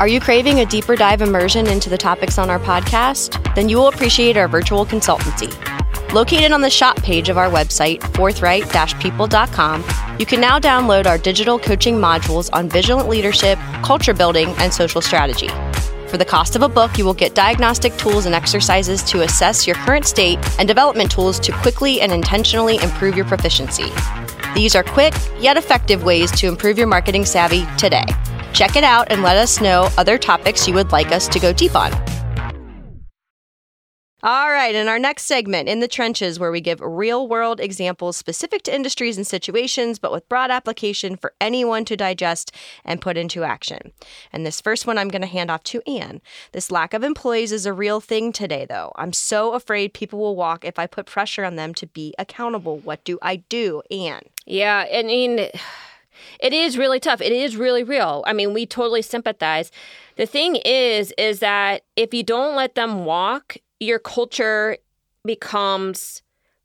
[0.00, 3.54] Are you craving a deeper dive immersion into the topics on our podcast?
[3.54, 5.52] Then you will appreciate our virtual consultancy.
[6.14, 8.64] Located on the shop page of our website, forthright
[9.00, 9.84] people.com,
[10.18, 15.00] you can now download our digital coaching modules on vigilant leadership, culture building, and social
[15.00, 15.48] strategy.
[16.08, 19.66] For the cost of a book, you will get diagnostic tools and exercises to assess
[19.66, 23.92] your current state and development tools to quickly and intentionally improve your proficiency.
[24.54, 28.06] These are quick yet effective ways to improve your marketing savvy today.
[28.52, 31.52] Check it out and let us know other topics you would like us to go
[31.52, 31.92] deep on.
[34.20, 38.16] All right, in our next segment, In the Trenches, where we give real world examples
[38.16, 42.50] specific to industries and situations, but with broad application for anyone to digest
[42.84, 43.92] and put into action.
[44.32, 46.20] And this first one I'm going to hand off to Ann.
[46.50, 48.90] This lack of employees is a real thing today, though.
[48.96, 52.78] I'm so afraid people will walk if I put pressure on them to be accountable.
[52.78, 54.22] What do I do, Ann?
[54.46, 57.20] Yeah, I mean, it is really tough.
[57.20, 58.24] It is really real.
[58.26, 59.70] I mean, we totally sympathize.
[60.16, 64.76] The thing is, is that if you don't let them walk, your culture
[65.24, 66.22] becomes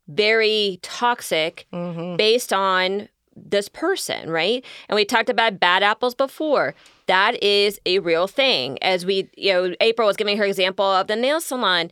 [0.08, 2.16] very toxic mm-hmm.
[2.16, 4.64] based on this person, right?
[4.88, 6.74] And we talked about bad apples before.
[7.06, 8.78] That is a real thing.
[8.82, 11.90] As we, you know, April was giving her example of the nail salon.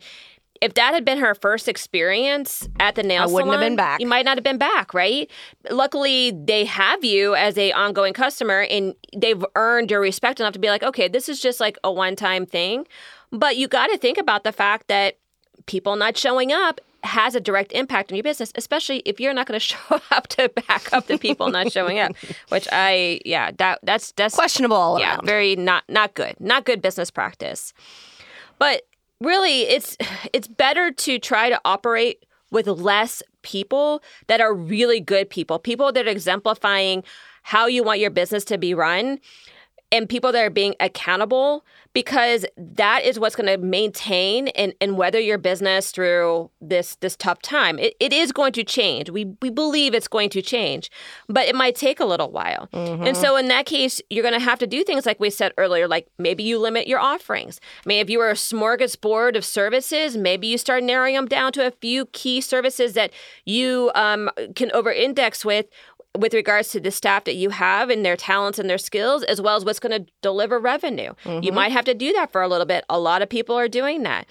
[0.61, 3.75] If that had been her first experience at the nail I salon, wouldn't have been
[3.75, 3.99] back.
[3.99, 5.29] You might not have been back, right?
[5.69, 10.59] Luckily, they have you as a ongoing customer, and they've earned your respect enough to
[10.59, 12.87] be like, okay, this is just like a one time thing.
[13.33, 15.17] But you got to think about the fact that
[15.65, 19.47] people not showing up has a direct impact on your business, especially if you're not
[19.47, 22.15] going to show up to back up the people not showing up.
[22.49, 24.99] Which I, yeah, that that's that's questionable.
[24.99, 25.25] Yeah, around.
[25.25, 27.73] very not not good, not good business practice.
[28.59, 28.83] But
[29.19, 29.97] really, it's
[30.31, 35.91] it's better to try to operate with less people that are really good people, people
[35.91, 37.03] that are exemplifying
[37.41, 39.19] how you want your business to be run,
[39.93, 44.97] and people that are being accountable because that is what's going to maintain and, and
[44.97, 47.77] weather your business through this this tough time.
[47.77, 49.11] It, it is going to change.
[49.11, 50.89] We we believe it's going to change,
[51.29, 52.67] but it might take a little while.
[52.73, 53.03] Mm-hmm.
[53.03, 55.53] And so in that case, you're going to have to do things like we said
[55.57, 57.61] earlier, like maybe you limit your offerings.
[57.85, 61.51] I mean, if you were a smorgasbord of services, maybe you start narrowing them down
[61.53, 63.11] to a few key services that
[63.45, 65.67] you um, can over-index with
[66.17, 69.41] with regards to the staff that you have and their talents and their skills, as
[69.41, 71.13] well as what's going to deliver revenue.
[71.23, 71.43] Mm-hmm.
[71.43, 72.85] You might have to do that for a little bit.
[72.89, 74.27] A lot of people are doing that.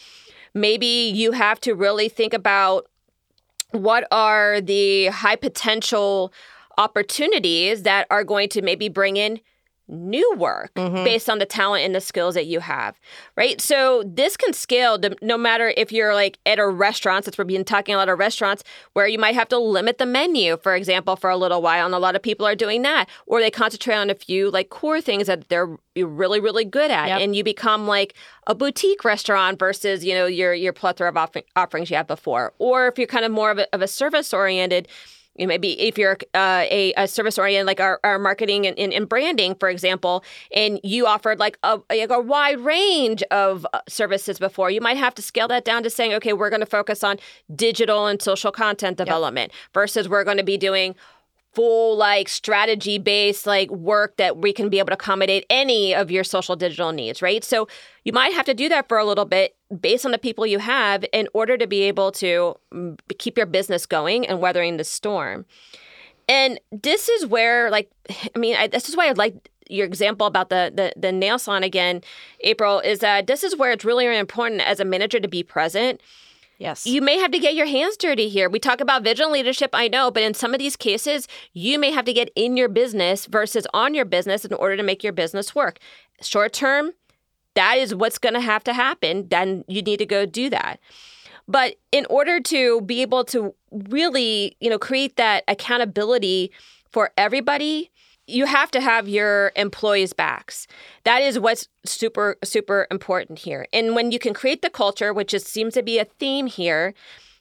[0.55, 2.87] Maybe you have to really think about
[3.73, 6.33] what are the high potential
[6.79, 9.40] opportunities that are going to maybe bring in
[9.93, 11.05] new work mm-hmm.
[11.05, 12.99] based on the talent and the skills that you have,
[13.37, 13.61] right?
[13.61, 17.47] So this can scale to, no matter if you're like at a restaurant, since we've
[17.47, 20.75] been talking a lot of restaurants, where you might have to limit the menu, for
[20.75, 21.87] example, for a little while.
[21.87, 23.09] And a lot of people are doing that.
[23.27, 27.09] Or they concentrate on a few like core things that they're really, really good at.
[27.09, 27.21] Yep.
[27.21, 28.15] And you become like
[28.47, 32.53] a boutique restaurant versus, you know, your your plethora of off- offerings you had before.
[32.59, 34.89] Or if you're kind of more of a, of a service oriented,
[35.37, 38.79] you know, maybe if you're uh, a, a, service oriented, like our, our marketing and,
[38.79, 40.23] and, and, branding, for example,
[40.55, 44.99] and you offered like a, like a wide range of uh, services before, you might
[44.99, 47.18] have to scale that down to saying, okay, we're going to focus on
[47.55, 49.73] digital and social content development yep.
[49.73, 50.95] versus we're going to be doing
[51.53, 56.11] full like strategy based like work that we can be able to accommodate any of
[56.11, 57.45] your social digital needs right?
[57.45, 57.69] So
[58.05, 60.59] you might have to do that for a little bit based on the people you
[60.59, 64.85] have in order to be able to mm, keep your business going and weathering the
[64.85, 65.45] storm.
[66.29, 67.91] And this is where like
[68.35, 71.38] i mean I, this is why i'd like your example about the, the the nail
[71.38, 72.03] salon again
[72.41, 76.01] april is that this is where it's really important as a manager to be present
[76.62, 76.87] Yes.
[76.87, 78.48] You may have to get your hands dirty here.
[78.48, 81.90] We talk about vigilant leadership, I know, but in some of these cases, you may
[81.90, 85.12] have to get in your business versus on your business in order to make your
[85.12, 85.81] business work.
[86.20, 86.92] Short term,
[87.55, 89.27] that is what's going to have to happen.
[89.29, 90.79] Then you need to go do that.
[91.48, 96.53] But in order to be able to really, you know, create that accountability
[96.92, 97.90] for everybody,
[98.27, 100.67] you have to have your employees' backs.
[101.05, 103.67] That is what's super, super important here.
[103.73, 106.95] And when you can create the culture, which is, seems to be a theme here,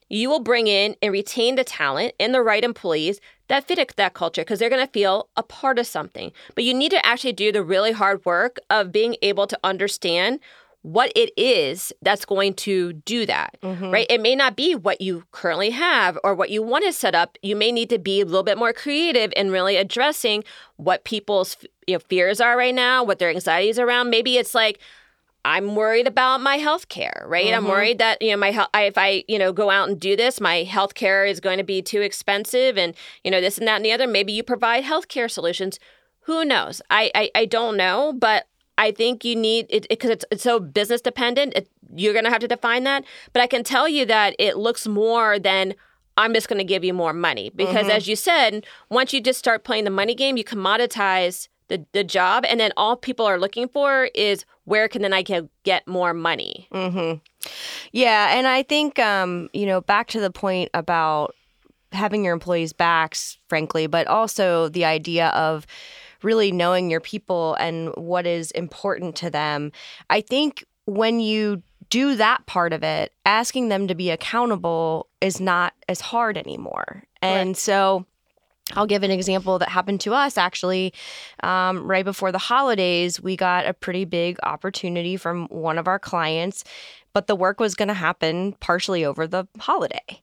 [0.09, 4.13] you will bring in and retain the talent and the right employees that fit that
[4.13, 6.31] culture because they're going to feel a part of something.
[6.55, 10.39] But you need to actually do the really hard work of being able to understand
[10.83, 13.91] what it is that's going to do that, mm-hmm.
[13.91, 14.07] right?
[14.09, 17.37] It may not be what you currently have or what you want to set up.
[17.43, 20.43] You may need to be a little bit more creative in really addressing
[20.77, 24.09] what people's you know, fears are right now, what their anxieties around.
[24.09, 24.79] Maybe it's like,
[25.43, 27.47] I'm worried about my health care, right?
[27.47, 27.55] Mm-hmm.
[27.55, 30.15] I'm worried that, you know, my health, if I, you know, go out and do
[30.15, 33.67] this, my health care is going to be too expensive and, you know, this and
[33.67, 34.07] that and the other.
[34.07, 35.79] Maybe you provide health care solutions.
[36.21, 36.81] Who knows?
[36.91, 38.47] I, I, I don't know, but
[38.81, 41.53] I think you need it because it, it's, it's so business dependent.
[41.55, 43.03] It, you're going to have to define that.
[43.31, 45.75] But I can tell you that it looks more than
[46.17, 47.91] I'm just going to give you more money because, mm-hmm.
[47.91, 52.03] as you said, once you just start playing the money game, you commoditize the, the
[52.03, 55.87] job, and then all people are looking for is where can then I can get
[55.87, 56.67] more money.
[56.73, 57.19] Mm-hmm.
[57.91, 61.35] Yeah, and I think um, you know back to the point about
[61.91, 65.67] having your employees' backs, frankly, but also the idea of
[66.23, 69.71] really knowing your people and what is important to them.
[70.09, 75.39] I think when you do that part of it, asking them to be accountable is
[75.39, 77.03] not as hard anymore.
[77.21, 77.57] And right.
[77.57, 78.05] so
[78.75, 80.93] I'll give an example that happened to us actually.
[81.43, 85.99] Um, right before the holidays, we got a pretty big opportunity from one of our
[85.99, 86.63] clients
[87.13, 90.21] but the work was going to happen partially over the holiday.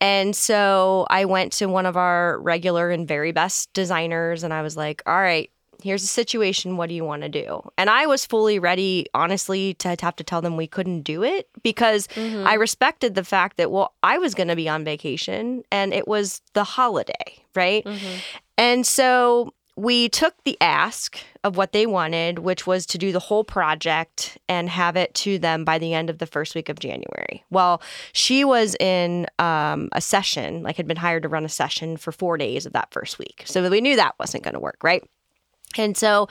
[0.00, 4.62] And so I went to one of our regular and very best designers and I
[4.62, 5.50] was like, all right,
[5.82, 6.76] here's the situation.
[6.76, 7.68] What do you want to do?
[7.78, 11.48] And I was fully ready, honestly, to have to tell them we couldn't do it
[11.62, 12.46] because mm-hmm.
[12.46, 16.06] I respected the fact that, well, I was going to be on vacation and it
[16.06, 17.84] was the holiday, right?
[17.84, 18.18] Mm-hmm.
[18.58, 23.18] And so we took the ask of what they wanted, which was to do the
[23.18, 26.78] whole project and have it to them by the end of the first week of
[26.78, 27.44] January.
[27.50, 27.80] Well,
[28.12, 32.12] she was in um, a session, like had been hired to run a session for
[32.12, 33.42] four days of that first week.
[33.46, 35.02] So we knew that wasn't going to work, right?
[35.76, 36.28] And so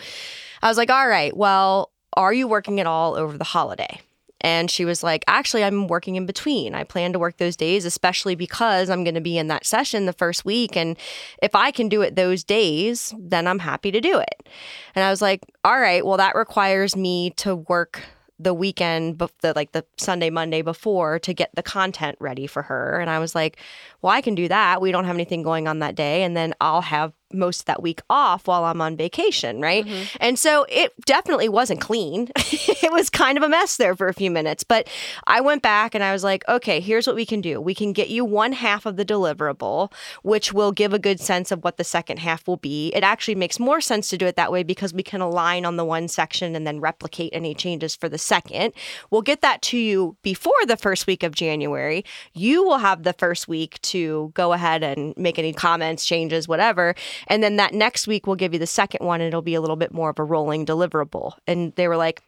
[0.62, 4.02] I was like, all right, well, are you working at all over the holiday?
[4.42, 6.74] And she was like, Actually, I'm working in between.
[6.74, 10.06] I plan to work those days, especially because I'm going to be in that session
[10.06, 10.78] the first week.
[10.78, 10.98] And
[11.42, 14.48] if I can do it those days, then I'm happy to do it.
[14.96, 18.02] And I was like, All right, well, that requires me to work
[18.40, 23.00] the weekend, the like the Sunday, Monday before to get the content ready for her.
[23.00, 23.58] And I was like,
[24.02, 24.80] well, I can do that.
[24.80, 26.24] We don't have anything going on that day.
[26.24, 29.86] And then I'll have most of that week off while I'm on vacation, right?
[29.86, 30.18] Mm-hmm.
[30.20, 32.30] And so it definitely wasn't clean.
[32.36, 34.64] it was kind of a mess there for a few minutes.
[34.64, 34.88] But
[35.28, 37.62] I went back and I was like, okay, here's what we can do.
[37.62, 39.92] We can get you one half of the deliverable,
[40.24, 42.92] which will give a good sense of what the second half will be.
[42.96, 45.78] It actually makes more sense to do it that way because we can align on
[45.78, 48.74] the one section and then replicate any changes for the second.
[49.12, 52.04] We'll get that to you before the first week of January.
[52.34, 56.96] You will have the first week to go ahead and make any comments, changes, whatever.
[57.28, 59.62] And then that next week, we'll give you the second one, and it'll be a
[59.62, 61.34] little bit more of a rolling deliverable.
[61.48, 62.22] And they were like,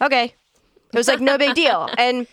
[0.00, 0.34] okay.
[0.92, 1.88] It was like no big deal.
[1.98, 2.26] And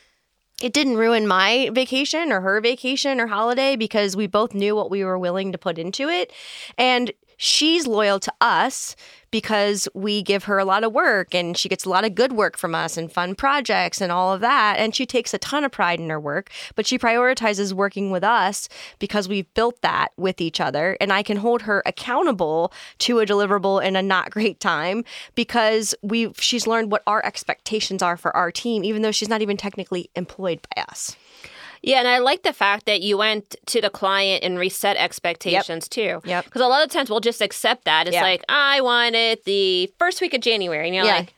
[0.62, 4.92] it didn't ruin my vacation or her vacation or holiday because we both knew what
[4.92, 6.34] we were willing to put into it.
[6.78, 8.98] And she's loyal to us
[9.32, 12.34] because we give her a lot of work and she gets a lot of good
[12.34, 14.76] work from us and fun projects and all of that.
[14.78, 18.26] And she takes a ton of pride in her work, but she prioritizes working with
[18.26, 18.68] us
[19.00, 20.98] because we've built that with each other.
[21.00, 25.96] And I can hold her accountable to a deliverable in a not great time because
[26.02, 29.56] we she's learned what our expectations are for our team, even though she's not even
[29.56, 31.16] technically employed by us.
[31.82, 35.88] Yeah, and I like the fact that you went to the client and reset expectations
[35.96, 36.22] yep.
[36.22, 36.30] too.
[36.30, 36.46] Yep.
[36.46, 38.08] Because a lot of times we'll just accept that.
[38.08, 38.24] It's yep.
[38.24, 40.88] like, I want it the first week of January.
[40.88, 41.20] And you're yeah.
[41.20, 41.34] like,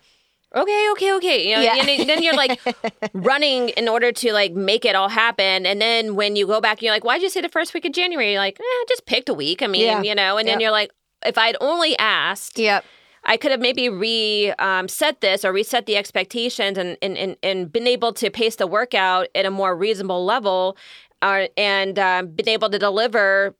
[0.55, 1.49] okay, okay, okay.
[1.49, 1.75] You know, yeah.
[1.75, 2.59] and then you're like
[3.13, 5.65] running in order to like make it all happen.
[5.65, 7.91] And then when you go back, you're like, why'd you say the first week of
[7.91, 8.31] January?
[8.31, 9.61] You're like, eh, just picked a week.
[9.61, 10.01] I mean, yeah.
[10.01, 10.91] you know, and then you're like,
[11.25, 12.57] if I'd only asked.
[12.57, 12.83] Yep
[13.23, 14.87] I could have maybe reset um,
[15.21, 19.27] this or reset the expectations and, and, and, and been able to pace the workout
[19.35, 20.75] at a more reasonable level
[21.21, 23.55] uh, and um, been able to deliver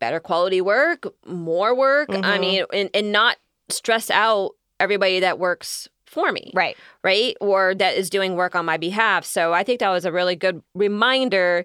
[0.00, 2.08] better quality work, more work.
[2.08, 2.24] Mm-hmm.
[2.24, 3.36] I mean, and, and not
[3.68, 6.50] stress out everybody that works for me.
[6.54, 6.76] Right.
[7.02, 7.36] Right.
[7.40, 9.24] Or that is doing work on my behalf.
[9.24, 11.64] So I think that was a really good reminder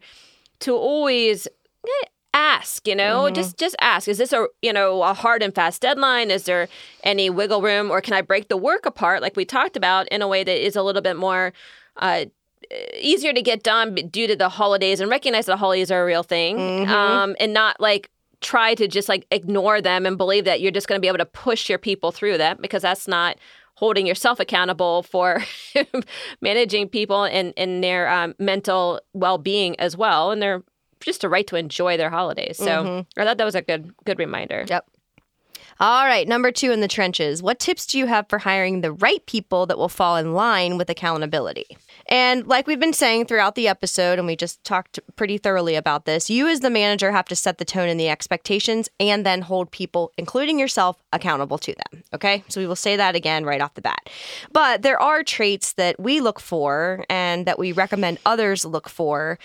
[0.61, 1.47] to always
[2.39, 3.35] ask you know mm-hmm.
[3.35, 6.69] just just ask is this a you know a hard and fast deadline is there
[7.03, 10.21] any wiggle room or can i break the work apart like we talked about in
[10.21, 11.51] a way that is a little bit more
[11.97, 12.23] uh,
[12.97, 16.05] easier to get done due to the holidays and recognize that the holidays are a
[16.05, 16.89] real thing mm-hmm.
[16.89, 18.09] um, and not like
[18.39, 21.17] try to just like ignore them and believe that you're just going to be able
[21.17, 23.37] to push your people through that because that's not
[23.75, 25.43] holding yourself accountable for
[26.41, 30.63] managing people and, and their um, mental well-being as well and their
[30.99, 32.57] just a right to enjoy their holidays.
[32.57, 33.21] So mm-hmm.
[33.21, 34.65] I thought that was a good good reminder.
[34.67, 34.85] Yep.
[35.81, 37.41] All right, number two in the trenches.
[37.41, 40.77] What tips do you have for hiring the right people that will fall in line
[40.77, 41.77] with accountability?
[42.07, 46.03] And like we've been saying throughout the episode, and we just talked pretty thoroughly about
[46.03, 49.41] this, you as the manager have to set the tone and the expectations and then
[49.41, 52.03] hold people, including yourself, accountable to them.
[52.13, 54.09] Okay, so we will say that again right off the bat.
[54.51, 59.39] But there are traits that we look for and that we recommend others look for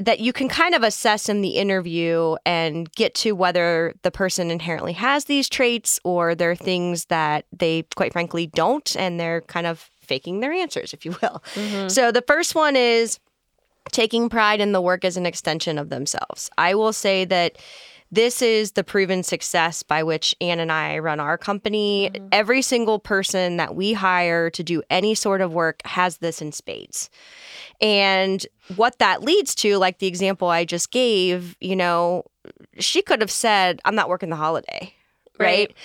[0.00, 4.50] that you can kind of assess in the interview and get to whether the person
[4.50, 9.66] inherently has these traits or they're things that they quite frankly don't and they're kind
[9.66, 11.42] of faking their answers if you will.
[11.54, 11.88] Mm-hmm.
[11.88, 13.18] So the first one is
[13.92, 16.50] taking pride in the work as an extension of themselves.
[16.58, 17.58] I will say that
[18.10, 22.10] this is the proven success by which Ann and I run our company.
[22.12, 22.28] Mm-hmm.
[22.32, 26.52] Every single person that we hire to do any sort of work has this in
[26.52, 27.08] spades.
[27.80, 28.44] And
[28.76, 32.24] what that leads to, like the example I just gave, you know,
[32.78, 34.94] she could have said, I'm not working the holiday.
[35.38, 35.46] Right.
[35.46, 35.76] Right.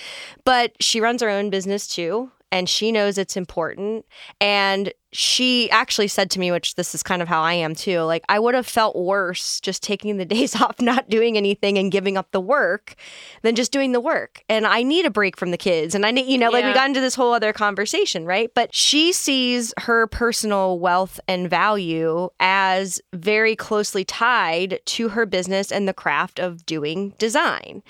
[0.44, 2.32] But she runs her own business too.
[2.52, 4.06] And she knows it's important.
[4.40, 8.02] And she actually said to me, which this is kind of how I am too,
[8.02, 11.92] like I would have felt worse just taking the days off, not doing anything and
[11.92, 12.96] giving up the work
[13.42, 14.44] than just doing the work.
[14.50, 15.96] And I need a break from the kids.
[15.96, 18.52] And I need, you know, like we got into this whole other conversation, right?
[18.54, 25.72] But she sees her personal wealth and value as very closely tied to her business
[25.72, 27.84] and the craft of doing design.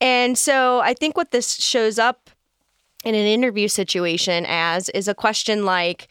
[0.00, 2.30] And so I think what this shows up
[3.04, 6.08] in an interview situation as is a question like,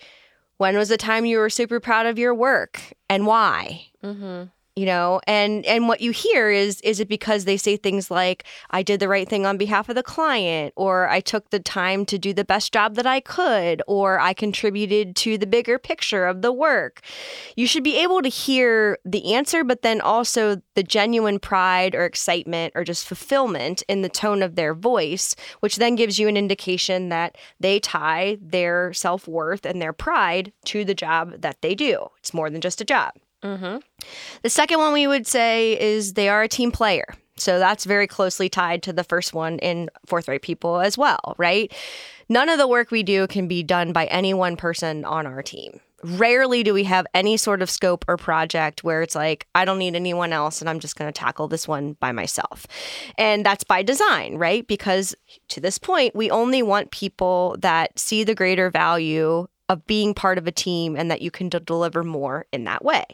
[0.62, 3.88] when was the time you were super proud of your work and why?
[4.04, 4.44] Mm-hmm.
[4.76, 8.46] You know and and what you hear is is it because they say things like
[8.70, 12.06] i did the right thing on behalf of the client or i took the time
[12.06, 16.26] to do the best job that i could or i contributed to the bigger picture
[16.26, 17.02] of the work.
[17.56, 22.06] You should be able to hear the answer but then also the genuine pride or
[22.06, 26.38] excitement or just fulfillment in the tone of their voice which then gives you an
[26.38, 32.08] indication that they tie their self-worth and their pride to the job that they do.
[32.20, 33.14] It's more than just a job
[33.44, 33.78] Mm-hmm.
[34.44, 37.06] the second one we would say is they are a team player.
[37.38, 41.74] So that's very closely tied to the first one in forthright people as well, right?
[42.30, 45.42] None of the work we do can be done by any one person on our
[45.42, 45.80] team.
[46.04, 49.80] Rarely do we have any sort of scope or project where it's like, I don't
[49.80, 52.66] need anyone else and I'm just going to tackle this one by myself.
[53.18, 54.66] And that's by design, right?
[54.66, 55.16] Because
[55.50, 60.38] to this point, we only want people that see the greater value of being part
[60.38, 63.06] of a team and that you can d- deliver more in that way.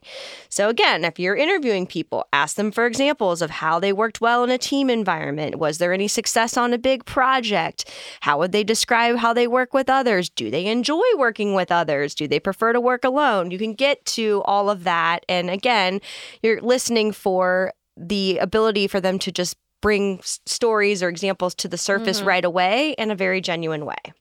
[0.49, 4.43] So, again, if you're interviewing people, ask them for examples of how they worked well
[4.43, 5.58] in a team environment.
[5.60, 7.86] Was there any success on a big project?
[8.22, 10.32] How would they describe how they work with others?
[10.32, 12.16] Do they enjoy working with others?
[12.16, 13.51] Do they prefer to work alone?
[13.51, 15.24] You can get to all of that.
[15.30, 16.01] And again,
[16.41, 21.68] you're listening for the ability for them to just bring s- stories or examples to
[21.68, 22.30] the surface mm-hmm.
[22.30, 24.14] right away in a very genuine way.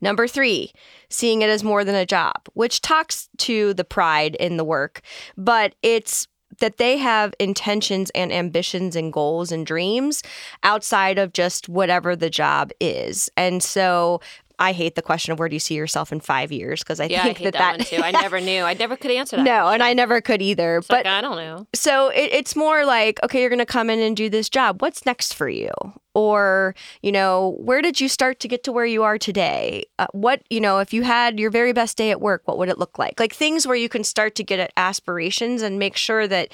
[0.00, 0.72] Number three,
[1.08, 5.00] seeing it as more than a job, which talks to the pride in the work,
[5.36, 6.28] but it's
[6.60, 10.22] that they have intentions and ambitions and goals and dreams
[10.62, 13.28] outside of just whatever the job is.
[13.36, 14.20] And so
[14.58, 17.06] I hate the question of where do you see yourself in five years because I
[17.06, 18.06] Yeah, I think hate that that, that, one too.
[18.06, 18.62] I never knew.
[18.62, 19.42] I never could answer that.
[19.42, 20.78] no, and I never could either.
[20.78, 21.66] It's but like, I don't know.
[21.74, 24.80] so it, it's more like, okay, you're going to come in and do this job.
[24.80, 25.70] What's next for you?
[26.14, 29.84] Or, you know, where did you start to get to where you are today?
[29.98, 32.70] Uh, what, you know, if you had your very best day at work, what would
[32.70, 33.20] it look like?
[33.20, 36.50] Like things where you can start to get at aspirations and make sure that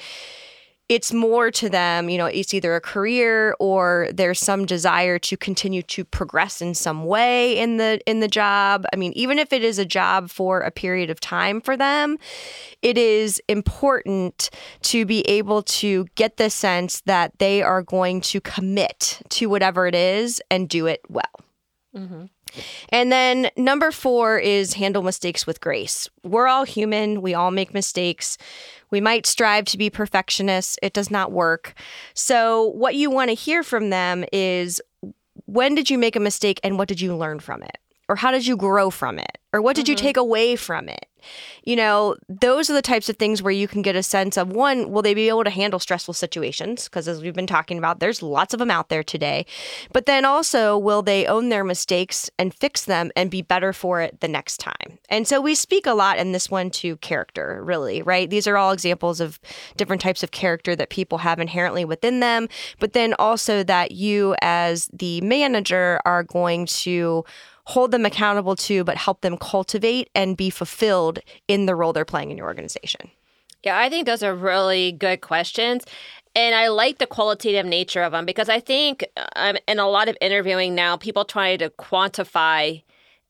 [0.89, 5.37] it's more to them, you know, it's either a career or there's some desire to
[5.37, 8.85] continue to progress in some way in the in the job.
[8.91, 12.17] I mean, even if it is a job for a period of time for them,
[12.81, 14.49] it is important
[14.83, 19.87] to be able to get the sense that they are going to commit to whatever
[19.87, 21.23] it is and do it well.
[21.95, 22.25] Mm-hmm.
[22.89, 26.09] And then number four is handle mistakes with grace.
[26.23, 27.21] We're all human.
[27.21, 28.37] We all make mistakes.
[28.93, 30.77] We might strive to be perfectionists.
[30.83, 31.73] It does not work.
[32.13, 34.79] So, what you want to hear from them is
[35.45, 37.79] when did you make a mistake and what did you learn from it?
[38.09, 39.37] Or how did you grow from it?
[39.53, 40.05] Or what did you mm-hmm.
[40.05, 41.07] take away from it?
[41.63, 44.51] You know, those are the types of things where you can get a sense of
[44.51, 46.85] one, will they be able to handle stressful situations?
[46.85, 49.45] Because as we've been talking about, there's lots of them out there today.
[49.93, 54.01] But then also, will they own their mistakes and fix them and be better for
[54.01, 54.99] it the next time?
[55.07, 58.29] And so we speak a lot in this one to character, really, right?
[58.29, 59.39] These are all examples of
[59.77, 62.49] different types of character that people have inherently within them.
[62.79, 67.23] But then also that you, as the manager, are going to
[67.65, 72.05] hold them accountable to, but help them cultivate and be fulfilled in the role they're
[72.05, 73.09] playing in your organization.
[73.63, 75.85] Yeah, I think those are really good questions.
[76.35, 79.05] And I like the qualitative nature of them because I think
[79.35, 82.81] um, in a lot of interviewing now, people try to quantify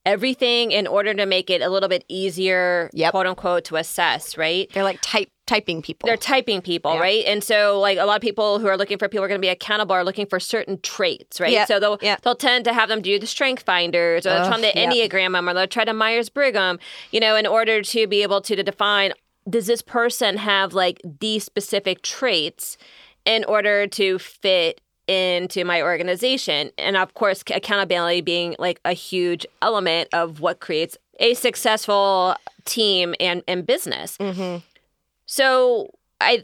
[0.06, 3.12] everything in order to make it a little bit easier, Yep.
[3.12, 4.70] quote unquote, to assess, right?
[4.74, 6.08] They're like type typing people.
[6.08, 7.00] They're typing people, Yeah.
[7.00, 7.26] right?
[7.26, 9.42] And so, like a lot of people who are looking for people who are going
[9.42, 11.52] to be accountable are looking for certain traits, right?
[11.52, 12.18] Yeah, So they'll yeah.
[12.22, 15.54] they'll tend to have them do the strength finders, or they'll try the enneagram or
[15.54, 16.80] they'll try to Myers Briggs,
[17.12, 19.14] you know, in order to be able to, to define
[19.50, 22.78] does this person have like these specific traits
[23.26, 29.46] in order to fit into my organization and of course accountability being like a huge
[29.62, 34.58] element of what creates a successful team and, and business hmm
[35.34, 35.88] so
[36.22, 36.44] I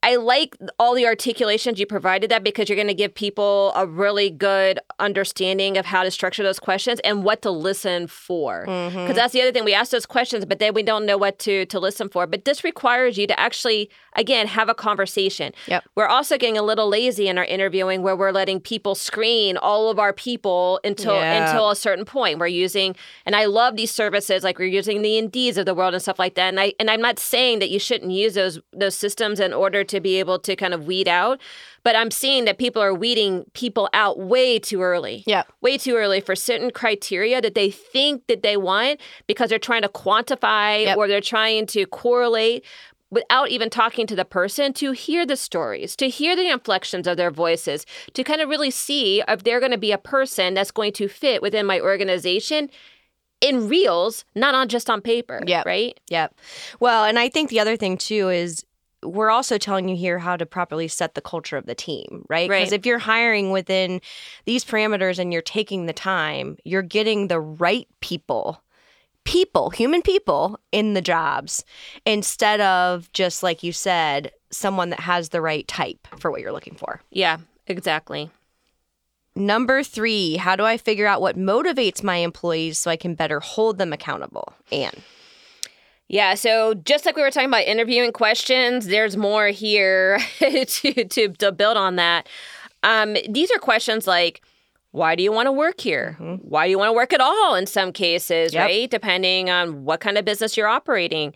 [0.00, 3.84] I like all the articulations you provided that because you're going to give people a
[3.84, 8.60] really good understanding of how to structure those questions and what to listen for.
[8.60, 9.12] Because Mm-hmm.
[9.14, 11.66] that's the other thing we ask those questions, but then we don't know what to
[11.66, 12.28] to listen for.
[12.28, 15.52] But this requires you to actually again have a conversation.
[15.66, 15.84] Yep.
[15.94, 19.88] We're also getting a little lazy in our interviewing where we're letting people screen all
[19.90, 21.46] of our people until Yeah.
[21.46, 22.38] until a certain point.
[22.38, 25.94] We're using and I love these services like we're using the Indeeds of the world
[25.94, 26.48] and stuff like that.
[26.48, 29.84] And I and I'm not saying that you shouldn't use those those systems in order
[29.84, 31.40] to be able to kind of weed out,
[31.84, 35.44] but I'm seeing that people are weeding people out way too early Yeah.
[35.60, 39.82] way too early for certain criteria that they think that they want because they're trying
[39.82, 40.96] to quantify Yep.
[40.98, 42.64] or they're trying to correlate
[43.10, 47.16] without even talking to the person to hear the stories, to hear the inflections of
[47.16, 50.70] their voices, to kind of really see if they're going to be a person that's
[50.70, 52.68] going to fit within my organization
[53.40, 55.62] in reels, not on just on paper, Yeah.
[55.64, 55.98] right?
[56.10, 56.34] Yep.
[56.80, 58.64] Well, and I think the other thing too is
[59.04, 62.48] we're also telling you here how to properly set the culture of the team, right?
[62.50, 62.80] Because Right.
[62.80, 64.00] if you're hiring within
[64.44, 68.60] these parameters and you're taking the time, you're getting the right people,
[69.28, 71.62] people, human people in the jobs
[72.06, 76.50] instead of just like you said, someone that has the right type for what you're
[76.50, 77.02] looking for.
[77.10, 78.30] Yeah, exactly.
[79.34, 83.38] Number three, how do I figure out what motivates my employees so I can better
[83.38, 84.54] hold them accountable?
[84.72, 84.94] Ann.
[86.08, 91.28] Yeah, so just like we were talking about interviewing questions, there's more here to, to
[91.28, 92.26] to build on that.
[92.82, 94.40] Um, these are questions like,
[94.92, 96.12] why do you want to work here?
[96.42, 97.54] Why do you want to work at all?
[97.54, 98.64] In some cases, Yep.
[98.66, 98.90] right?
[98.90, 101.34] Depending on what kind of business you're operating.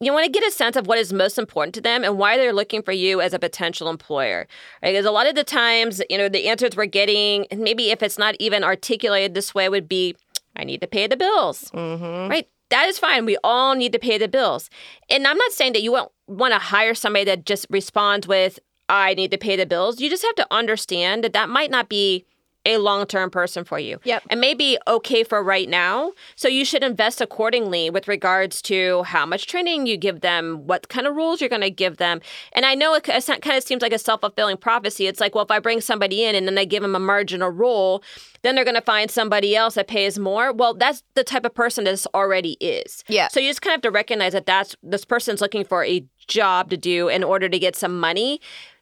[0.00, 2.36] You want to get a sense of what is most important to them and why
[2.36, 4.46] they're looking for you as a potential employer.
[4.82, 4.92] Right?
[4.92, 8.02] Because a lot of the times, you know, the answers we're getting, and maybe if
[8.02, 10.14] it's not even articulated this way, would be,
[10.56, 12.28] I need to pay the bills Mm-hmm.
[12.30, 12.48] right?
[12.70, 13.24] That is fine.
[13.24, 14.68] We all need to pay the bills.
[15.08, 18.58] And I'm not saying that you won't want to hire somebody that just responds with,
[18.88, 20.00] I need to pay the bills.
[20.00, 22.24] You just have to understand that that might not be
[22.64, 23.98] a long term person for you.
[24.04, 24.24] Yep.
[24.30, 26.12] And maybe okay for right now.
[26.36, 30.88] So you should invest accordingly with regards to how much training you give them, what
[30.88, 32.20] kind of rules you're going to give them.
[32.52, 35.06] And I know it kind of seems like a self fulfilling prophecy.
[35.06, 37.50] It's like, well, if I bring somebody in and then I give them a marginal
[37.50, 38.02] role,
[38.42, 40.52] then they're going to find somebody else that pays more.
[40.52, 43.02] Well, that's the type of person this already is.
[43.08, 43.28] Yeah.
[43.28, 46.04] So you just kind of have to recognize that that's this person's looking for a
[46.26, 48.40] job to do in order to get some money.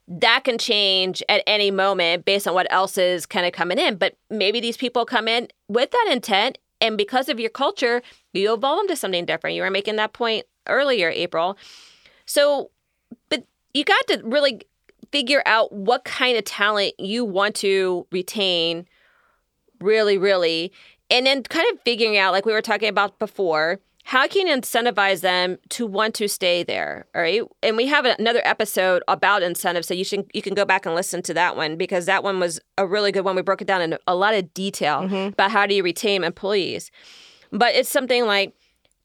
[0.09, 3.96] That can change at any moment based on what else is kind of coming in.
[3.96, 8.53] But maybe these people come in with that intent, and because of your culture, you
[8.53, 9.57] evolve them to something different.
[9.57, 11.57] You were making that point earlier, April.
[12.26, 12.70] So,
[13.28, 14.62] but you got to really
[15.12, 18.86] figure out what kind of talent you want to retain
[19.80, 20.72] really, really.
[21.11, 24.57] And then kind of figuring out, like we were talking about before, how can you
[24.57, 27.07] incentivize them to want to stay there?
[27.14, 27.42] All right.
[27.62, 29.86] And we have another episode about incentives.
[29.86, 32.40] So you should you can go back and listen to that one because that one
[32.40, 33.36] was a really good one.
[33.36, 36.90] We broke it down in a lot of detail about how do you retain employees.
[37.53, 38.55] But it's something like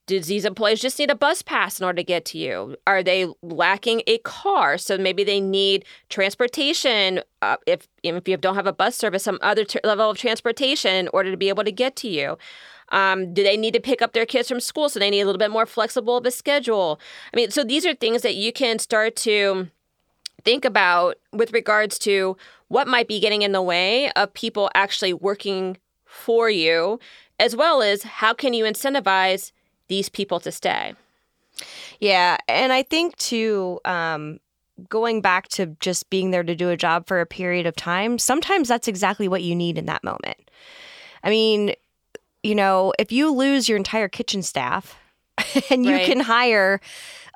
[0.08, 2.78] do these employees just need a bus pass in order to get to you?
[2.88, 4.78] Are they lacking a car?
[4.78, 7.22] So maybe they need transportation.
[7.42, 10.96] Uh, if if you don't have a bus service, some other t- level of transportation
[10.96, 12.38] in order to be able to get to you.
[12.90, 14.90] Um, do they need to pick up their kids from school?
[14.90, 17.00] So they need a little bit more flexible of a schedule.
[17.34, 19.70] I mean, so these are things that you can start to
[20.44, 22.38] think about with regards to
[22.70, 27.00] what might be getting in the way of people actually working for you,
[27.40, 29.52] as well as how can you incentivize
[29.88, 30.94] these people to stay.
[32.00, 34.40] Yeah, and I think too, um,
[34.90, 38.20] going back to just being there to do a job for a period of time,
[38.20, 40.52] sometimes that's exactly what you need in that moment.
[41.24, 41.74] I mean,
[42.44, 44.98] you know, if you lose your entire kitchen staff
[45.70, 46.06] and you Right.
[46.06, 46.80] can hire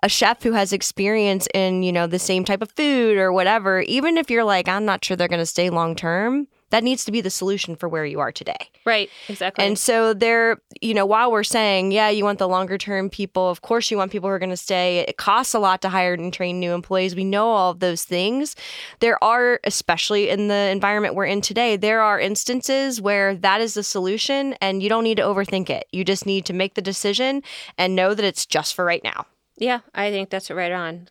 [0.04, 3.82] a chef who has experience in, you know, the same type of food or whatever,
[3.82, 7.06] even if you're like, I'm not sure they're going to stay long term, that needs
[7.06, 8.70] to be the solution for where you are today.
[8.86, 9.64] Right, exactly.
[9.64, 13.50] And so there, you know, while we're saying, yeah, you want the longer term people,
[13.50, 15.00] of course you want people who are going to stay.
[15.00, 17.16] It costs a lot to hire and train new employees.
[17.16, 18.56] We know all of those things.
[19.00, 23.76] There are, especially in the environment we're in today, there are instances where that is
[23.76, 25.86] the solution and you don't need to overthink it.
[25.92, 27.44] You just need to make the decision
[27.78, 29.26] and know that it's just for right now.
[29.58, 31.08] Yeah, I think that's right on.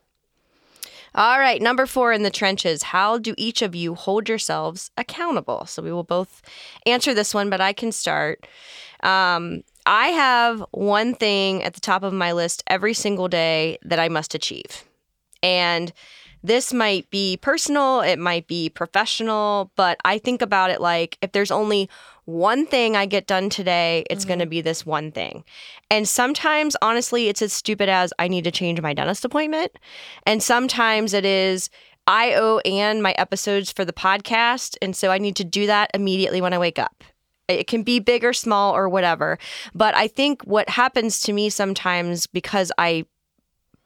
[1.15, 2.85] All right, number four in the trenches.
[2.85, 5.67] How do each of you hold yourselves accountable?
[5.67, 6.43] So we will both
[6.87, 8.47] answer this one, but I can start.
[9.03, 13.99] Um, I have one thing at the top of my list every single day that
[13.99, 14.85] I must achieve.
[15.43, 15.93] And
[16.43, 21.33] this might be personal, it might be professional, but I think about it like if
[21.33, 21.89] there's only
[22.25, 24.29] one thing I get done today, it's mm-hmm.
[24.29, 25.45] going to be this one thing.
[25.91, 29.73] And sometimes, honestly, it's as stupid as I need to change my dentist appointment.
[30.27, 31.71] And sometimes it is,
[32.07, 34.77] I owe Ann my episodes for the podcast.
[34.81, 37.05] And so I need to do that immediately when I wake up.
[37.49, 39.39] It can be big or small or whatever.
[39.75, 43.07] But I think what happens to me sometimes because I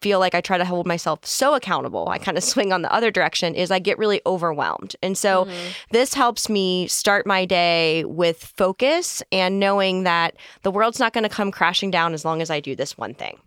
[0.01, 2.93] feel like I try to hold myself so accountable, I kind of swing on the
[2.93, 4.95] other direction, is I get really overwhelmed.
[5.01, 5.71] And so mm-hmm.
[5.91, 11.23] this helps me start my day with focus and knowing that the world's not going
[11.23, 13.39] to come crashing down as long as I do this one thing.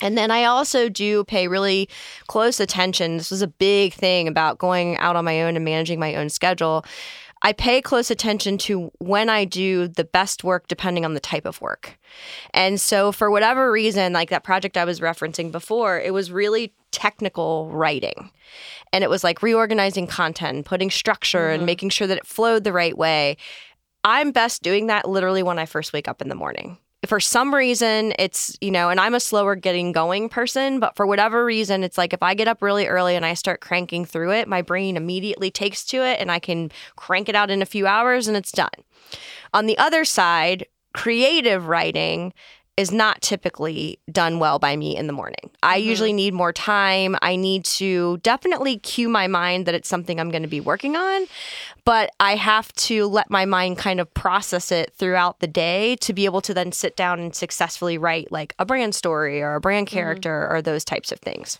[0.00, 1.88] And then I also do pay really
[2.28, 3.16] close attention.
[3.16, 6.28] This was a big thing about going out on my own and managing my own
[6.28, 6.84] schedule.
[7.42, 11.46] I pay close attention to when I do the best work depending on the type
[11.46, 11.98] of work.
[12.52, 16.72] And so, for whatever reason, like that project I was referencing before, it was really
[16.90, 18.30] technical writing.
[18.92, 21.54] And it was like reorganizing content, putting structure, mm-hmm.
[21.54, 23.36] and making sure that it flowed the right way.
[24.04, 27.54] I'm best doing that literally when I first wake up in the morning for some
[27.54, 31.84] reason it's you know and i'm a slower getting going person but for whatever reason
[31.84, 34.62] it's like if i get up really early and i start cranking through it my
[34.62, 38.26] brain immediately takes to it and i can crank it out in a few hours
[38.26, 38.68] and it's done.
[39.54, 42.32] On the other side creative writing
[42.78, 45.50] is not typically done well by me in the morning.
[45.64, 45.88] I mm-hmm.
[45.88, 47.16] usually need more time.
[47.22, 50.94] I need to definitely cue my mind that it's something I'm going to be working
[50.94, 51.26] on,
[51.84, 56.12] but I have to let my mind kind of process it throughout the day to
[56.12, 59.60] be able to then sit down and successfully write like a brand story or a
[59.60, 59.94] brand mm-hmm.
[59.94, 60.54] character mm-hmm.
[60.54, 61.58] or those types of things.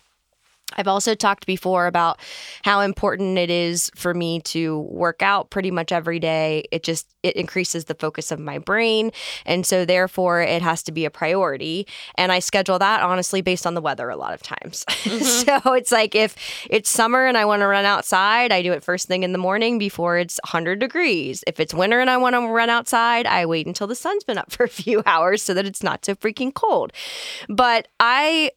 [0.77, 2.19] I've also talked before about
[2.63, 6.65] how important it is for me to work out pretty much every day.
[6.71, 9.11] It just it increases the focus of my brain
[9.45, 13.67] and so therefore it has to be a priority and I schedule that honestly based
[13.67, 14.85] on the weather a lot of times.
[15.09, 15.23] Mm-hmm.
[15.63, 16.35] so it's like if
[16.69, 19.37] it's summer and I want to run outside, I do it first thing in the
[19.37, 21.43] morning before it's 100 degrees.
[21.47, 24.37] If it's winter and I want to run outside, I wait until the sun's been
[24.37, 26.91] up for a few hours so that it's not so freaking cold.
[27.47, 28.51] But I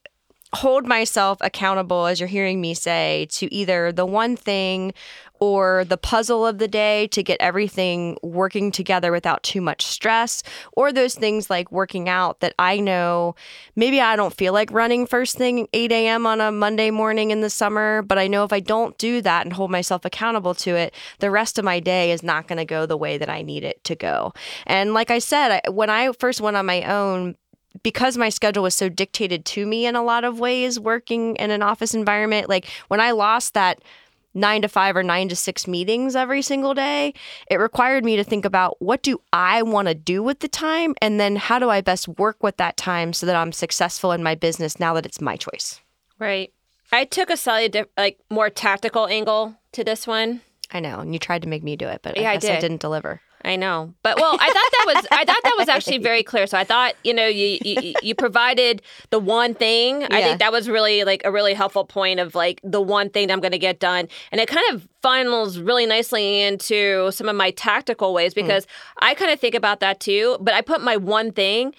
[0.55, 4.92] hold myself accountable, as you're hearing me say, to either the one thing
[5.40, 10.40] or the puzzle of the day to get everything working together without too much stress,
[10.74, 13.34] or those things like working out that I know
[13.74, 16.26] maybe I don't feel like running first thing 8 a.m.
[16.26, 19.44] on a Monday morning in the summer, but I know if I don't do that
[19.44, 22.64] and hold myself accountable to it, the rest of my day is not going to
[22.64, 24.34] go the way that I need it to go.
[24.64, 27.34] And like I said, when I first went on my own,
[27.83, 31.51] because my schedule was so dictated to me in a lot of ways working in
[31.51, 33.81] an office environment like when i lost that
[34.35, 37.14] nine to five or nine to six meetings every single day,
[37.51, 40.95] it required me to think about what do I want to do with the time?
[41.01, 44.23] And then how do I best work with that time so that I'm successful in
[44.23, 45.81] my business now that it's my choice?
[46.18, 46.53] Right.
[46.91, 50.43] I took a slightly diff- like more tactical angle to this one.
[50.75, 52.49] I know, and you tried to make me do it, but yeah, I guess I,
[52.49, 52.57] did.
[52.57, 53.20] I didn't deliver.
[53.45, 56.47] I know, but well, I thought that was I thought that was actually very clear.
[56.47, 60.03] So I thought you know you you, you provided the one thing.
[60.03, 60.09] Yeah.
[60.11, 63.26] I think that was really like a really helpful point of like the one thing
[63.26, 67.28] that I'm going to get done, and it kind of funnels really nicely into some
[67.28, 68.40] of my tactical ways hmm.
[68.40, 68.70] because mm.
[68.99, 70.36] I kind of think about that too.
[70.40, 71.74] But I put my one thing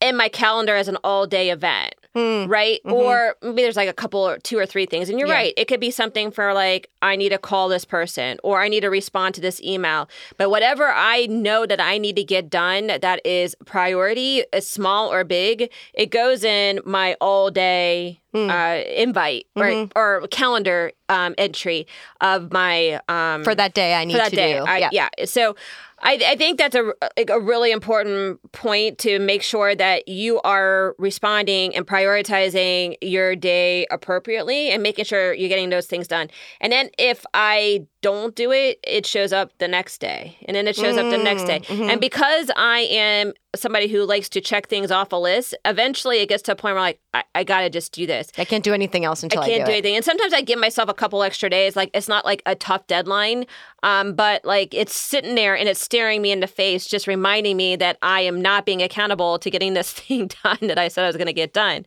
[0.00, 1.94] in my calendar as an all day event.
[2.16, 2.48] Mm.
[2.48, 2.80] Right.
[2.84, 2.92] Mm-hmm.
[2.92, 5.08] Or maybe there's like a couple or two or three things.
[5.08, 5.34] And you're yeah.
[5.34, 5.54] right.
[5.56, 8.80] It could be something for like, I need to call this person or I need
[8.80, 10.08] to respond to this email.
[10.36, 15.22] But whatever I know that I need to get done that is priority, small or
[15.24, 18.50] big, it goes in my all day Mm.
[18.50, 19.98] Uh, invite mm-hmm.
[19.98, 21.86] or, or calendar um, entry
[22.20, 24.58] of my um, for that day I need to day.
[24.58, 24.64] do.
[24.64, 24.88] I, yeah.
[24.92, 25.24] yeah.
[25.24, 25.56] So
[26.00, 26.92] I, I think that's a,
[27.28, 33.86] a really important point to make sure that you are responding and prioritizing your day
[33.90, 36.30] appropriately and making sure you're getting those things done.
[36.60, 40.36] And then if I don't do it, it shows up the next day.
[40.46, 41.60] And then it shows up the next day.
[41.60, 41.90] Mm-hmm.
[41.90, 46.28] And because I am somebody who likes to check things off a list, eventually it
[46.28, 48.30] gets to a point where like, I, I got to just do this.
[48.38, 49.74] I can't do anything else until I, I can't do, do it.
[49.74, 49.96] anything.
[49.96, 51.74] And sometimes I give myself a couple extra days.
[51.74, 53.46] Like it's not like a tough deadline,
[53.82, 57.56] um, but like it's sitting there and it's staring me in the face, just reminding
[57.56, 61.04] me that I am not being accountable to getting this thing done that I said
[61.04, 61.84] I was going to get done.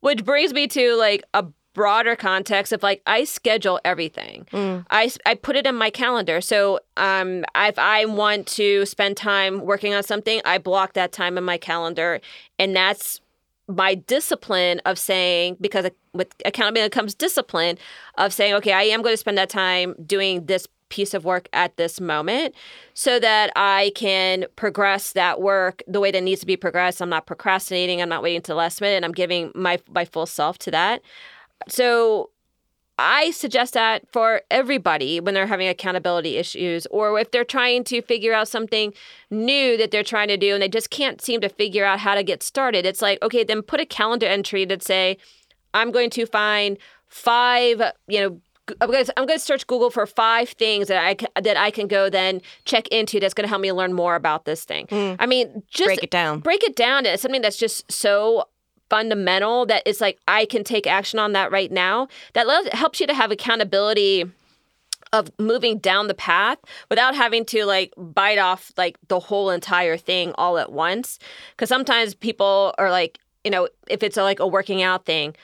[0.00, 1.44] Which brings me to like a
[1.78, 4.48] broader context of like I schedule everything.
[4.90, 6.40] I, I put it in my calendar.
[6.40, 11.38] So um, if I want to spend time working on something, I block that time
[11.38, 12.20] in my calendar,
[12.58, 13.20] and that's
[13.68, 17.76] my discipline of saying because with accountability comes discipline
[18.16, 21.50] of saying okay i am going to spend that time doing this piece of work
[21.52, 22.54] at this moment
[22.94, 27.02] so that i can progress that work the way that needs to be progressed.
[27.02, 28.00] I'm not procrastinating.
[28.00, 28.96] I'm not waiting to the last minute.
[28.96, 31.02] And i'm giving my my full self to that
[31.66, 32.30] so
[32.98, 38.02] I suggest that for everybody when they're having accountability issues or if they're trying to
[38.02, 38.92] figure out something
[39.30, 42.16] new that they're trying to do and they just can't seem to figure out how
[42.16, 42.84] to get started.
[42.84, 45.16] It's like, okay, then put a calendar entry that say,
[45.74, 48.40] I'm going to find five, you know,
[48.80, 51.56] I'm going, to, I'm going to search Google for five things that I can, that
[51.56, 54.64] I can go then check into that's going to help me learn more about this
[54.64, 54.86] thing.
[54.88, 55.16] Mm.
[55.20, 56.40] I mean, just Break it down.
[56.40, 58.48] break it down to something that's just so
[58.90, 62.08] fundamental that it's like I can take action on that right now.
[62.34, 64.24] That helps you to have accountability
[65.12, 66.58] of moving down the path
[66.90, 71.18] without having to like bite off like the whole entire thing all at once.
[71.52, 75.34] Because sometimes people are like, you know, if it's a, like a working out thing.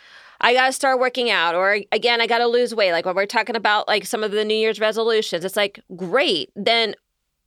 [0.41, 2.93] I got to start working out, or again, I got to lose weight.
[2.93, 6.51] Like when we're talking about like some of the New Year's resolutions, it's like great.
[6.55, 6.97] Then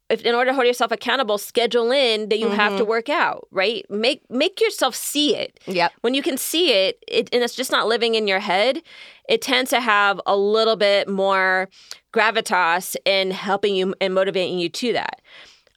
[0.10, 3.47] if in order to hold yourself accountable, schedule in that you have to work out,
[3.51, 3.86] right?
[3.89, 5.60] Make make yourself see it.
[5.68, 5.91] Yep.
[6.01, 8.82] When you can see it, it and it's just not living in your head,
[9.28, 11.68] it tends to have a little bit more
[12.14, 15.22] gravitas in helping you and motivating you to that.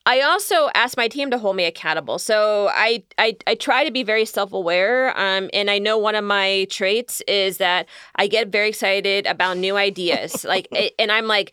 [0.06, 2.18] I also ask my team to hold me accountable.
[2.18, 5.16] So I I, I try to be very self aware.
[5.18, 9.56] Um, and I know one of my traits is that I get very excited about
[9.56, 10.44] new ideas.
[10.48, 10.68] like,
[10.98, 11.52] and I'm like,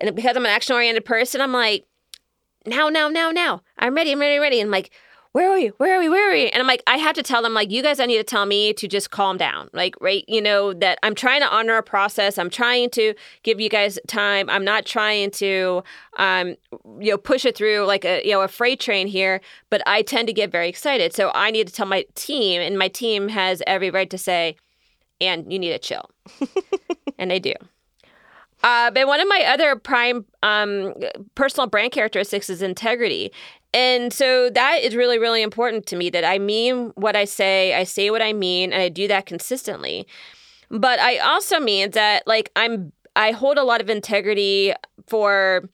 [0.00, 1.86] and because I'm an action oriented person, I'm like,
[2.66, 3.62] now, now, now, now.
[3.78, 4.12] I'm ready.
[4.12, 4.36] I'm ready.
[4.36, 4.60] I'm ready.
[4.60, 4.90] And I'm like,
[5.32, 5.68] where are we?
[5.68, 6.08] Where are we?
[6.08, 6.48] Where are we?
[6.48, 8.46] And I'm like, I have to tell them, like, you guys, I need to tell
[8.46, 9.68] me to just calm down.
[9.72, 12.38] Like, right, you know, that I'm trying to honor a process.
[12.38, 14.48] I'm trying to give you guys time.
[14.48, 15.84] I'm not trying to,
[16.16, 16.56] um,
[16.98, 19.40] you know, push it through like a, you know, a freight train here.
[19.70, 21.12] But I tend to get very excited.
[21.14, 24.56] So I need to tell my team, and my team has every right to say,
[25.20, 26.10] and you need to chill.
[27.18, 27.54] and they do.
[28.62, 30.94] Uh, but one of my other prime um,
[31.34, 33.32] personal brand characteristics is integrity.
[33.74, 37.74] And so that is really, really important to me that I mean what I say,
[37.74, 40.06] I say what I mean, and I do that consistently.
[40.70, 44.72] But I also mean that like I'm I hold a lot of integrity
[45.06, 45.68] for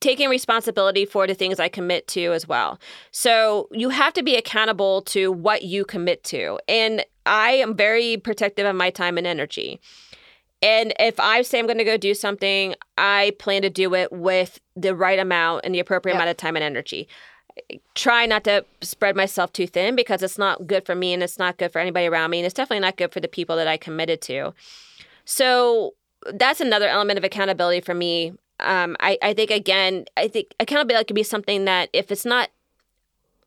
[0.00, 2.80] taking responsibility for the things I commit to as well.
[3.10, 6.58] So you have to be accountable to what you commit to.
[6.68, 9.80] And I am very protective of my time and energy.
[10.62, 14.12] And if I say I'm going to go do something, I plan to do it
[14.12, 16.18] with the right amount and the appropriate Yep.
[16.18, 17.08] amount of time and energy.
[17.94, 21.38] Try not to spread myself too thin because it's not good for me and it's
[21.38, 22.38] not good for anybody around me.
[22.38, 24.54] And it's definitely not good for the people that I committed to.
[25.24, 25.94] So
[26.32, 28.34] that's another element of accountability for me.
[28.60, 32.50] Um, I, I think, again, I think accountability could be something that if it's not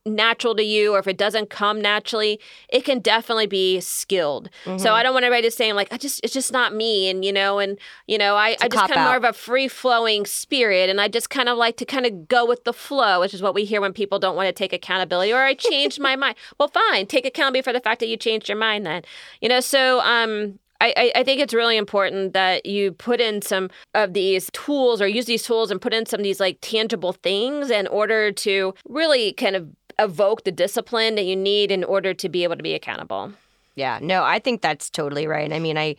[0.05, 2.37] natural to you or if it doesn't come naturally
[2.67, 4.49] it can definitely be skilled.
[4.65, 4.77] Mm-hmm.
[4.77, 7.23] so i don't want everybody to say like i just it's just not me and
[7.23, 10.89] you know and you know I just kind of more of a free flowing spirit
[10.89, 13.41] and i just kind of like to kind of go with the flow which is
[13.41, 16.35] what we hear when people don't want to take accountability or i changed my mind.
[16.59, 19.03] Well fine take accountability for the fact that you changed your mind then.
[19.41, 23.41] You know so um I, I- I think it's really important that you put in
[23.41, 26.57] some of these tools or use these tools and put in some of these like
[26.59, 29.69] tangible things in order to really kind of
[29.99, 33.33] evoke the discipline that you need in order to be able to be accountable.
[33.75, 35.51] Yeah, no, I think that's totally right.
[35.51, 35.95] I mean, I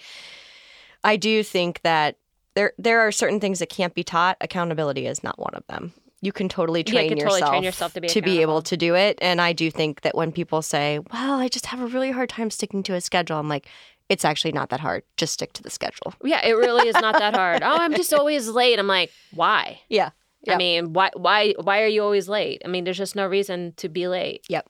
[1.03, 2.17] I do think that
[2.55, 4.37] there there are certain things that can't be taught.
[4.41, 5.93] Accountability is not one of them.
[6.21, 8.95] You can totally Yeah, train, can totally yourself, train yourself to be able to do
[8.95, 9.19] it.
[9.21, 12.31] And I do think that when people say, "Well, I just have a really hard
[12.31, 13.67] time sticking to a schedule," I'm like,
[14.09, 15.03] it's actually not that hard.
[15.17, 16.15] Just stick to the schedule.
[16.23, 17.63] Yeah, it really is not that hard.
[17.65, 18.79] oh, I'm just always late.
[18.79, 19.81] I'm like, why?
[19.89, 20.11] Yeah.
[20.49, 22.63] I mean, why why why are you always late?
[22.65, 24.67] I mean, there's just no reason to be late Yep.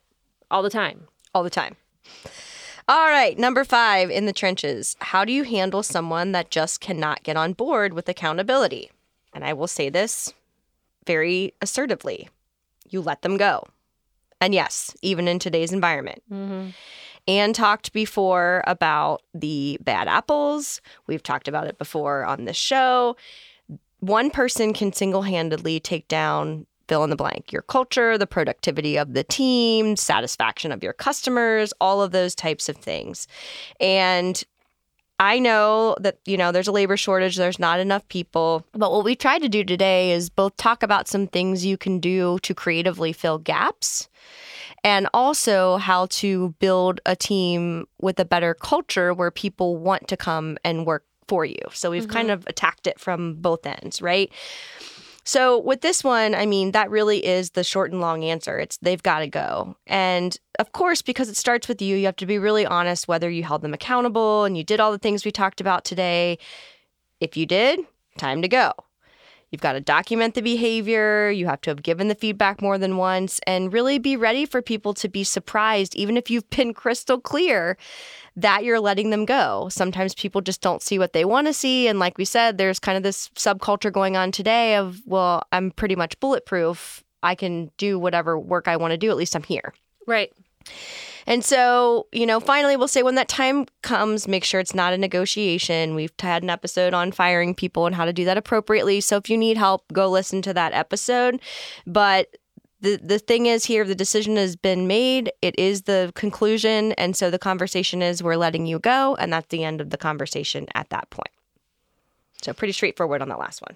[0.50, 1.08] all the time.
[1.34, 1.76] all the time.
[2.86, 4.94] All right, number five in the trenches.
[5.00, 8.90] How do you handle someone that just cannot get on board with accountability?
[9.32, 10.34] And I will say this
[11.06, 12.28] very assertively
[12.88, 13.64] you let them go.
[14.40, 16.22] And yes, even in today's environment.
[16.30, 16.68] Mm-hmm.
[17.26, 20.82] Ann talked before about the bad apples.
[21.06, 23.16] We've talked about it before on this show.
[24.08, 28.96] One person can single handedly take down fill in the blank your culture, the productivity
[28.98, 33.26] of the team, satisfaction of your customers, all of those types of things.
[33.80, 34.42] And
[35.18, 38.66] I know that, you know, there's a labor shortage, there's not enough people.
[38.72, 42.00] But what we tried to do today is both talk about some things you can
[42.00, 44.08] do to creatively fill gaps
[44.82, 50.16] and also how to build a team with a better culture where people want to
[50.16, 51.58] come and work for you.
[51.72, 52.12] So we've mm-hmm.
[52.12, 54.30] kind of attacked it from both ends, right?
[55.24, 58.58] So with this one, I mean, that really is the short and long answer.
[58.58, 59.74] It's they've got to go.
[59.86, 63.30] And of course, because it starts with you, you have to be really honest whether
[63.30, 66.38] you held them accountable and you did all the things we talked about today.
[67.20, 67.80] If you did,
[68.18, 68.72] time to go.
[69.54, 71.30] You've got to document the behavior.
[71.30, 74.60] You have to have given the feedback more than once and really be ready for
[74.60, 77.76] people to be surprised, even if you've been crystal clear
[78.34, 79.68] that you're letting them go.
[79.70, 81.86] Sometimes people just don't see what they want to see.
[81.86, 85.70] And like we said, there's kind of this subculture going on today of, well, I'm
[85.70, 87.04] pretty much bulletproof.
[87.22, 89.08] I can do whatever work I want to do.
[89.08, 89.72] At least I'm here.
[90.08, 90.32] Right.
[91.26, 94.92] And so, you know, finally, we'll say when that time comes, make sure it's not
[94.92, 95.94] a negotiation.
[95.94, 99.00] We've had an episode on firing people and how to do that appropriately.
[99.00, 101.40] So if you need help, go listen to that episode.
[101.86, 102.36] But
[102.84, 107.16] the the thing is here the decision has been made it is the conclusion and
[107.16, 110.66] so the conversation is we're letting you go and that's the end of the conversation
[110.74, 111.30] at that point
[112.42, 113.74] so pretty straightforward on that last one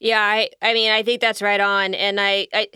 [0.00, 2.68] yeah i i mean i think that's right on and i i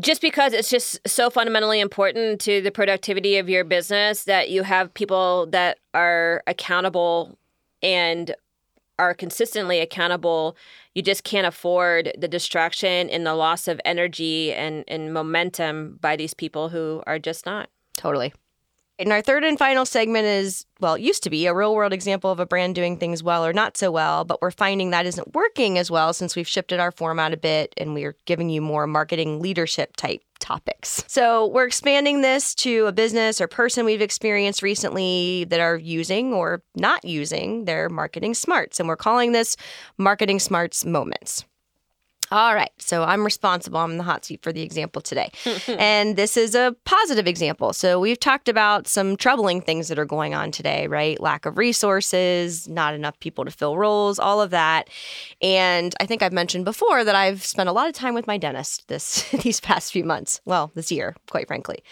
[0.00, 4.62] just because it's just so fundamentally important to the productivity of your business that you
[4.62, 7.38] have people that are accountable
[7.82, 8.34] and
[8.98, 10.56] are consistently accountable
[10.98, 16.16] you just can't afford the distraction and the loss of energy and, and momentum by
[16.16, 17.68] these people who are just not.
[17.96, 18.32] Totally
[18.98, 21.92] and our third and final segment is, well, it used to be a real world
[21.92, 25.06] example of a brand doing things well or not so well, but we're finding that
[25.06, 28.60] isn't working as well since we've shifted our format a bit and we're giving you
[28.60, 31.04] more marketing leadership type topics.
[31.06, 36.32] So we're expanding this to a business or person we've experienced recently that are using
[36.32, 38.80] or not using their marketing smarts.
[38.80, 39.56] And we're calling this
[39.96, 41.44] Marketing Smarts Moments.
[42.30, 42.70] All right.
[42.78, 43.78] So I'm responsible.
[43.78, 45.30] I'm in the hot seat for the example today.
[45.68, 47.72] and this is a positive example.
[47.72, 51.18] So we've talked about some troubling things that are going on today, right?
[51.20, 54.90] Lack of resources, not enough people to fill roles, all of that.
[55.40, 58.36] And I think I've mentioned before that I've spent a lot of time with my
[58.36, 60.40] dentist this these past few months.
[60.44, 61.82] Well, this year, quite frankly.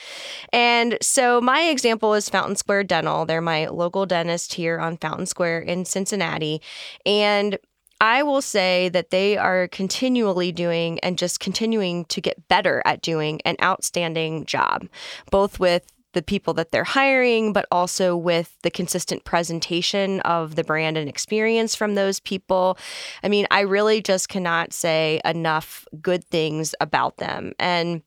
[0.53, 3.25] And so my example is Fountain Square Dental.
[3.25, 6.61] They're my local dentist here on Fountain Square in Cincinnati.
[7.05, 7.59] And
[8.01, 13.03] I will say that they are continually doing and just continuing to get better at
[13.03, 14.89] doing an outstanding job,
[15.31, 20.65] both with the people that they're hiring, but also with the consistent presentation of the
[20.65, 22.79] brand and experience from those people.
[23.23, 27.53] I mean, I really just cannot say enough good things about them.
[27.59, 28.03] And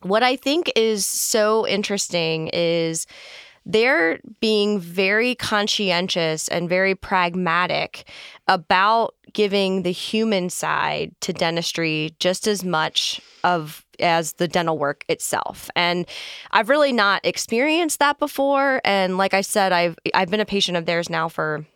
[0.00, 3.06] what I think is so interesting is
[3.66, 8.08] they're being very conscientious and very pragmatic
[8.46, 15.04] about giving the human side to dentistry just as much of as the dental work
[15.08, 15.68] itself.
[15.74, 16.06] And
[16.52, 20.76] I've really not experienced that before and like I said I've I've been a patient
[20.76, 21.66] of theirs now for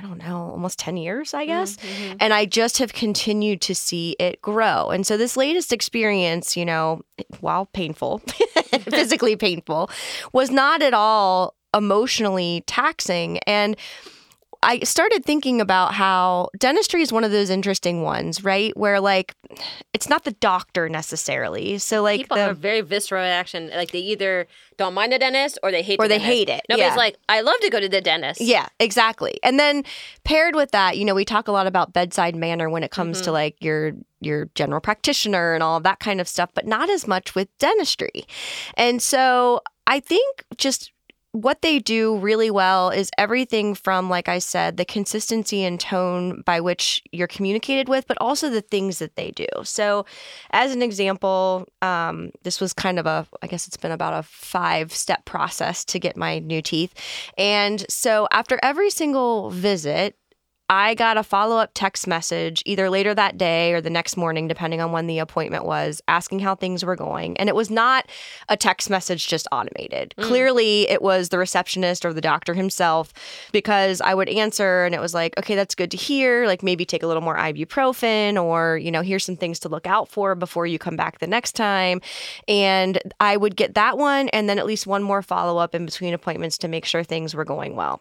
[0.00, 1.76] I don't know, almost 10 years, I guess.
[1.76, 2.16] Mm-hmm.
[2.20, 4.88] And I just have continued to see it grow.
[4.88, 7.02] And so this latest experience, you know,
[7.40, 8.18] while painful,
[8.88, 9.90] physically painful,
[10.32, 13.38] was not at all emotionally taxing.
[13.40, 13.76] And
[14.62, 18.76] I started thinking about how dentistry is one of those interesting ones, right?
[18.76, 19.34] Where like
[19.94, 21.78] it's not the doctor necessarily.
[21.78, 23.70] So like people the, have a very visceral reaction.
[23.70, 24.46] Like they either
[24.76, 26.36] don't mind the dentist or they hate or the they dentist.
[26.36, 26.60] hate it.
[26.68, 26.96] Nobody's yeah.
[26.96, 28.40] like, I love to go to the dentist.
[28.40, 29.38] Yeah, exactly.
[29.42, 29.82] And then
[30.24, 33.18] paired with that, you know, we talk a lot about bedside manner when it comes
[33.18, 33.24] mm-hmm.
[33.24, 36.90] to like your your general practitioner and all of that kind of stuff, but not
[36.90, 38.26] as much with dentistry.
[38.74, 40.92] And so I think just
[41.32, 46.42] what they do really well is everything from, like I said, the consistency and tone
[46.44, 49.46] by which you're communicated with, but also the things that they do.
[49.62, 50.06] So,
[50.50, 54.24] as an example, um, this was kind of a, I guess it's been about a
[54.24, 56.94] five step process to get my new teeth.
[57.38, 60.16] And so, after every single visit,
[60.70, 64.46] I got a follow up text message either later that day or the next morning,
[64.46, 67.36] depending on when the appointment was, asking how things were going.
[67.38, 68.06] And it was not
[68.48, 70.14] a text message just automated.
[70.16, 70.22] Mm.
[70.22, 73.12] Clearly, it was the receptionist or the doctor himself
[73.50, 76.46] because I would answer and it was like, okay, that's good to hear.
[76.46, 79.88] Like maybe take a little more ibuprofen or, you know, here's some things to look
[79.88, 82.00] out for before you come back the next time.
[82.46, 85.84] And I would get that one and then at least one more follow up in
[85.84, 88.00] between appointments to make sure things were going well.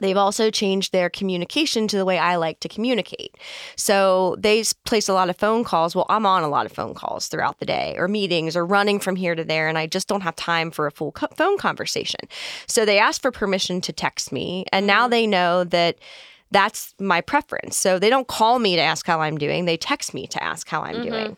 [0.00, 3.36] They've also changed their communication to the way I like to communicate.
[3.76, 5.94] So they place a lot of phone calls.
[5.94, 8.98] Well, I'm on a lot of phone calls throughout the day or meetings or running
[8.98, 11.58] from here to there, and I just don't have time for a full co- phone
[11.58, 12.20] conversation.
[12.66, 15.10] So they asked for permission to text me, and now mm-hmm.
[15.10, 15.98] they know that
[16.52, 17.76] that's my preference.
[17.76, 19.64] So they don't call me to ask how I'm doing.
[19.64, 21.36] They text me to ask how I'm doing.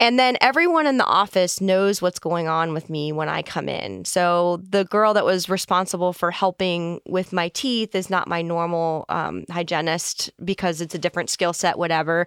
[0.00, 3.68] And then everyone in the office knows what's going on with me when I come
[3.68, 4.04] in.
[4.04, 9.04] So the girl that was responsible for helping with my teeth is not my normal
[9.08, 12.26] um, hygienist because it's a different skill set, whatever.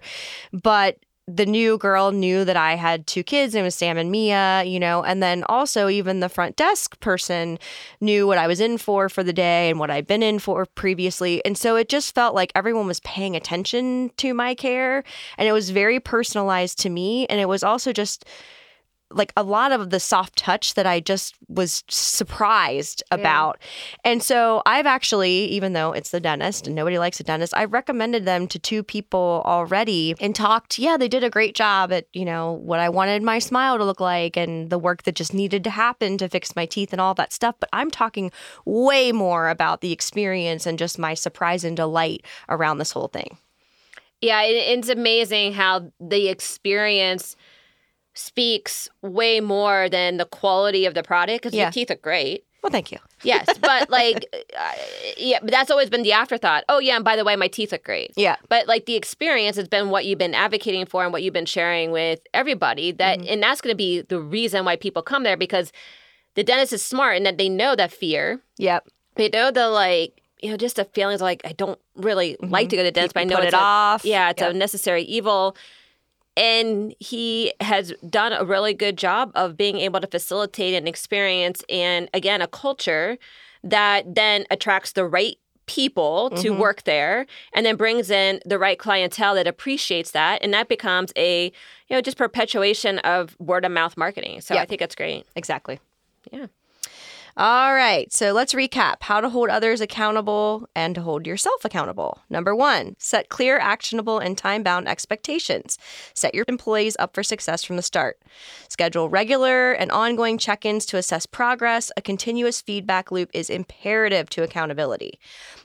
[0.52, 0.98] But
[1.36, 4.78] the new girl knew that I had two kids, it was Sam and Mia, you
[4.78, 7.58] know, and then also even the front desk person
[8.00, 10.66] knew what I was in for for the day and what I'd been in for
[10.66, 11.44] previously.
[11.44, 15.04] And so it just felt like everyone was paying attention to my care
[15.38, 17.26] and it was very personalized to me.
[17.26, 18.24] And it was also just
[19.14, 23.58] like a lot of the soft touch that I just was surprised about.
[24.04, 27.64] And so I've actually, even though it's the dentist and nobody likes a dentist, I
[27.64, 30.78] recommended them to two people already and talked.
[30.78, 33.84] Yeah, they did a great job at, you know, what I wanted my smile to
[33.84, 37.00] look like and the work that just needed to happen to fix my teeth and
[37.00, 37.54] all that stuff.
[37.60, 38.32] But I'm talking
[38.64, 43.38] way more about the experience and just my surprise and delight around this whole thing.
[44.20, 47.34] Yeah, it's amazing how the experience
[48.14, 51.64] speaks way more than the quality of the product because Yeah.
[51.64, 52.44] your teeth are great.
[52.62, 52.98] Well, thank you.
[53.24, 54.24] Yes, but like,
[54.56, 54.72] uh,
[55.16, 56.62] yeah, but that's always been the afterthought.
[56.68, 58.12] Oh yeah, and by the way, my teeth look great.
[58.16, 58.36] Yeah.
[58.48, 61.46] But like the experience has been what you've been advocating for and what you've been
[61.46, 62.92] sharing with everybody.
[62.92, 63.28] That Mm-hmm.
[63.32, 65.72] and that's going to be the reason why people come there because
[66.34, 68.40] the dentist is smart and that they know that fear.
[68.58, 68.86] Yep.
[69.16, 72.76] They know the like you know just the feelings like I don't really like to
[72.76, 73.40] go to the dentist, but I know Mm-hmm.
[73.40, 74.04] Put it's it a- off.
[74.04, 75.56] yeah, it's a necessary evil.
[76.36, 81.62] And he has done a really good job of being able to facilitate an experience
[81.68, 83.18] and, again, a culture
[83.62, 86.60] that then attracts the right people to Mm-hmm.
[86.60, 90.42] work there and then brings in the right clientele that appreciates that.
[90.42, 94.40] And that becomes a, you know, just perpetuation of word of mouth marketing.
[94.40, 95.24] So I think that's great.
[95.36, 95.78] Exactly.
[96.30, 96.46] Yeah.
[97.34, 102.20] All right, so let's recap how to hold others accountable and to hold yourself accountable.
[102.28, 105.78] Number one, set clear, actionable, and time bound expectations.
[106.12, 108.20] Set your employees up for success from the start.
[108.68, 111.90] Schedule regular and ongoing check ins to assess progress.
[111.96, 115.18] A continuous feedback loop is imperative to accountability.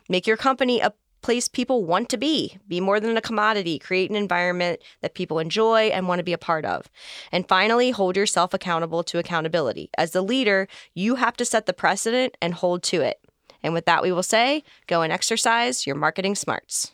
[0.07, 2.57] Make your company a place people want to be.
[2.67, 3.79] Be more than a commodity.
[3.79, 6.89] Create an environment that people enjoy and want to be a part of.
[7.31, 9.89] And finally, hold yourself accountable to accountability.
[9.97, 13.19] As the leader, you have to set the precedent and hold to it.
[13.63, 16.91] And with that, we will say go and exercise your marketing smarts.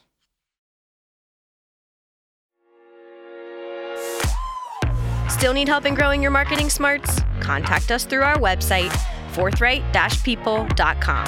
[5.29, 7.19] Still need help in growing your marketing smarts?
[7.41, 8.93] Contact us through our website,
[9.33, 11.27] forthright-people.com.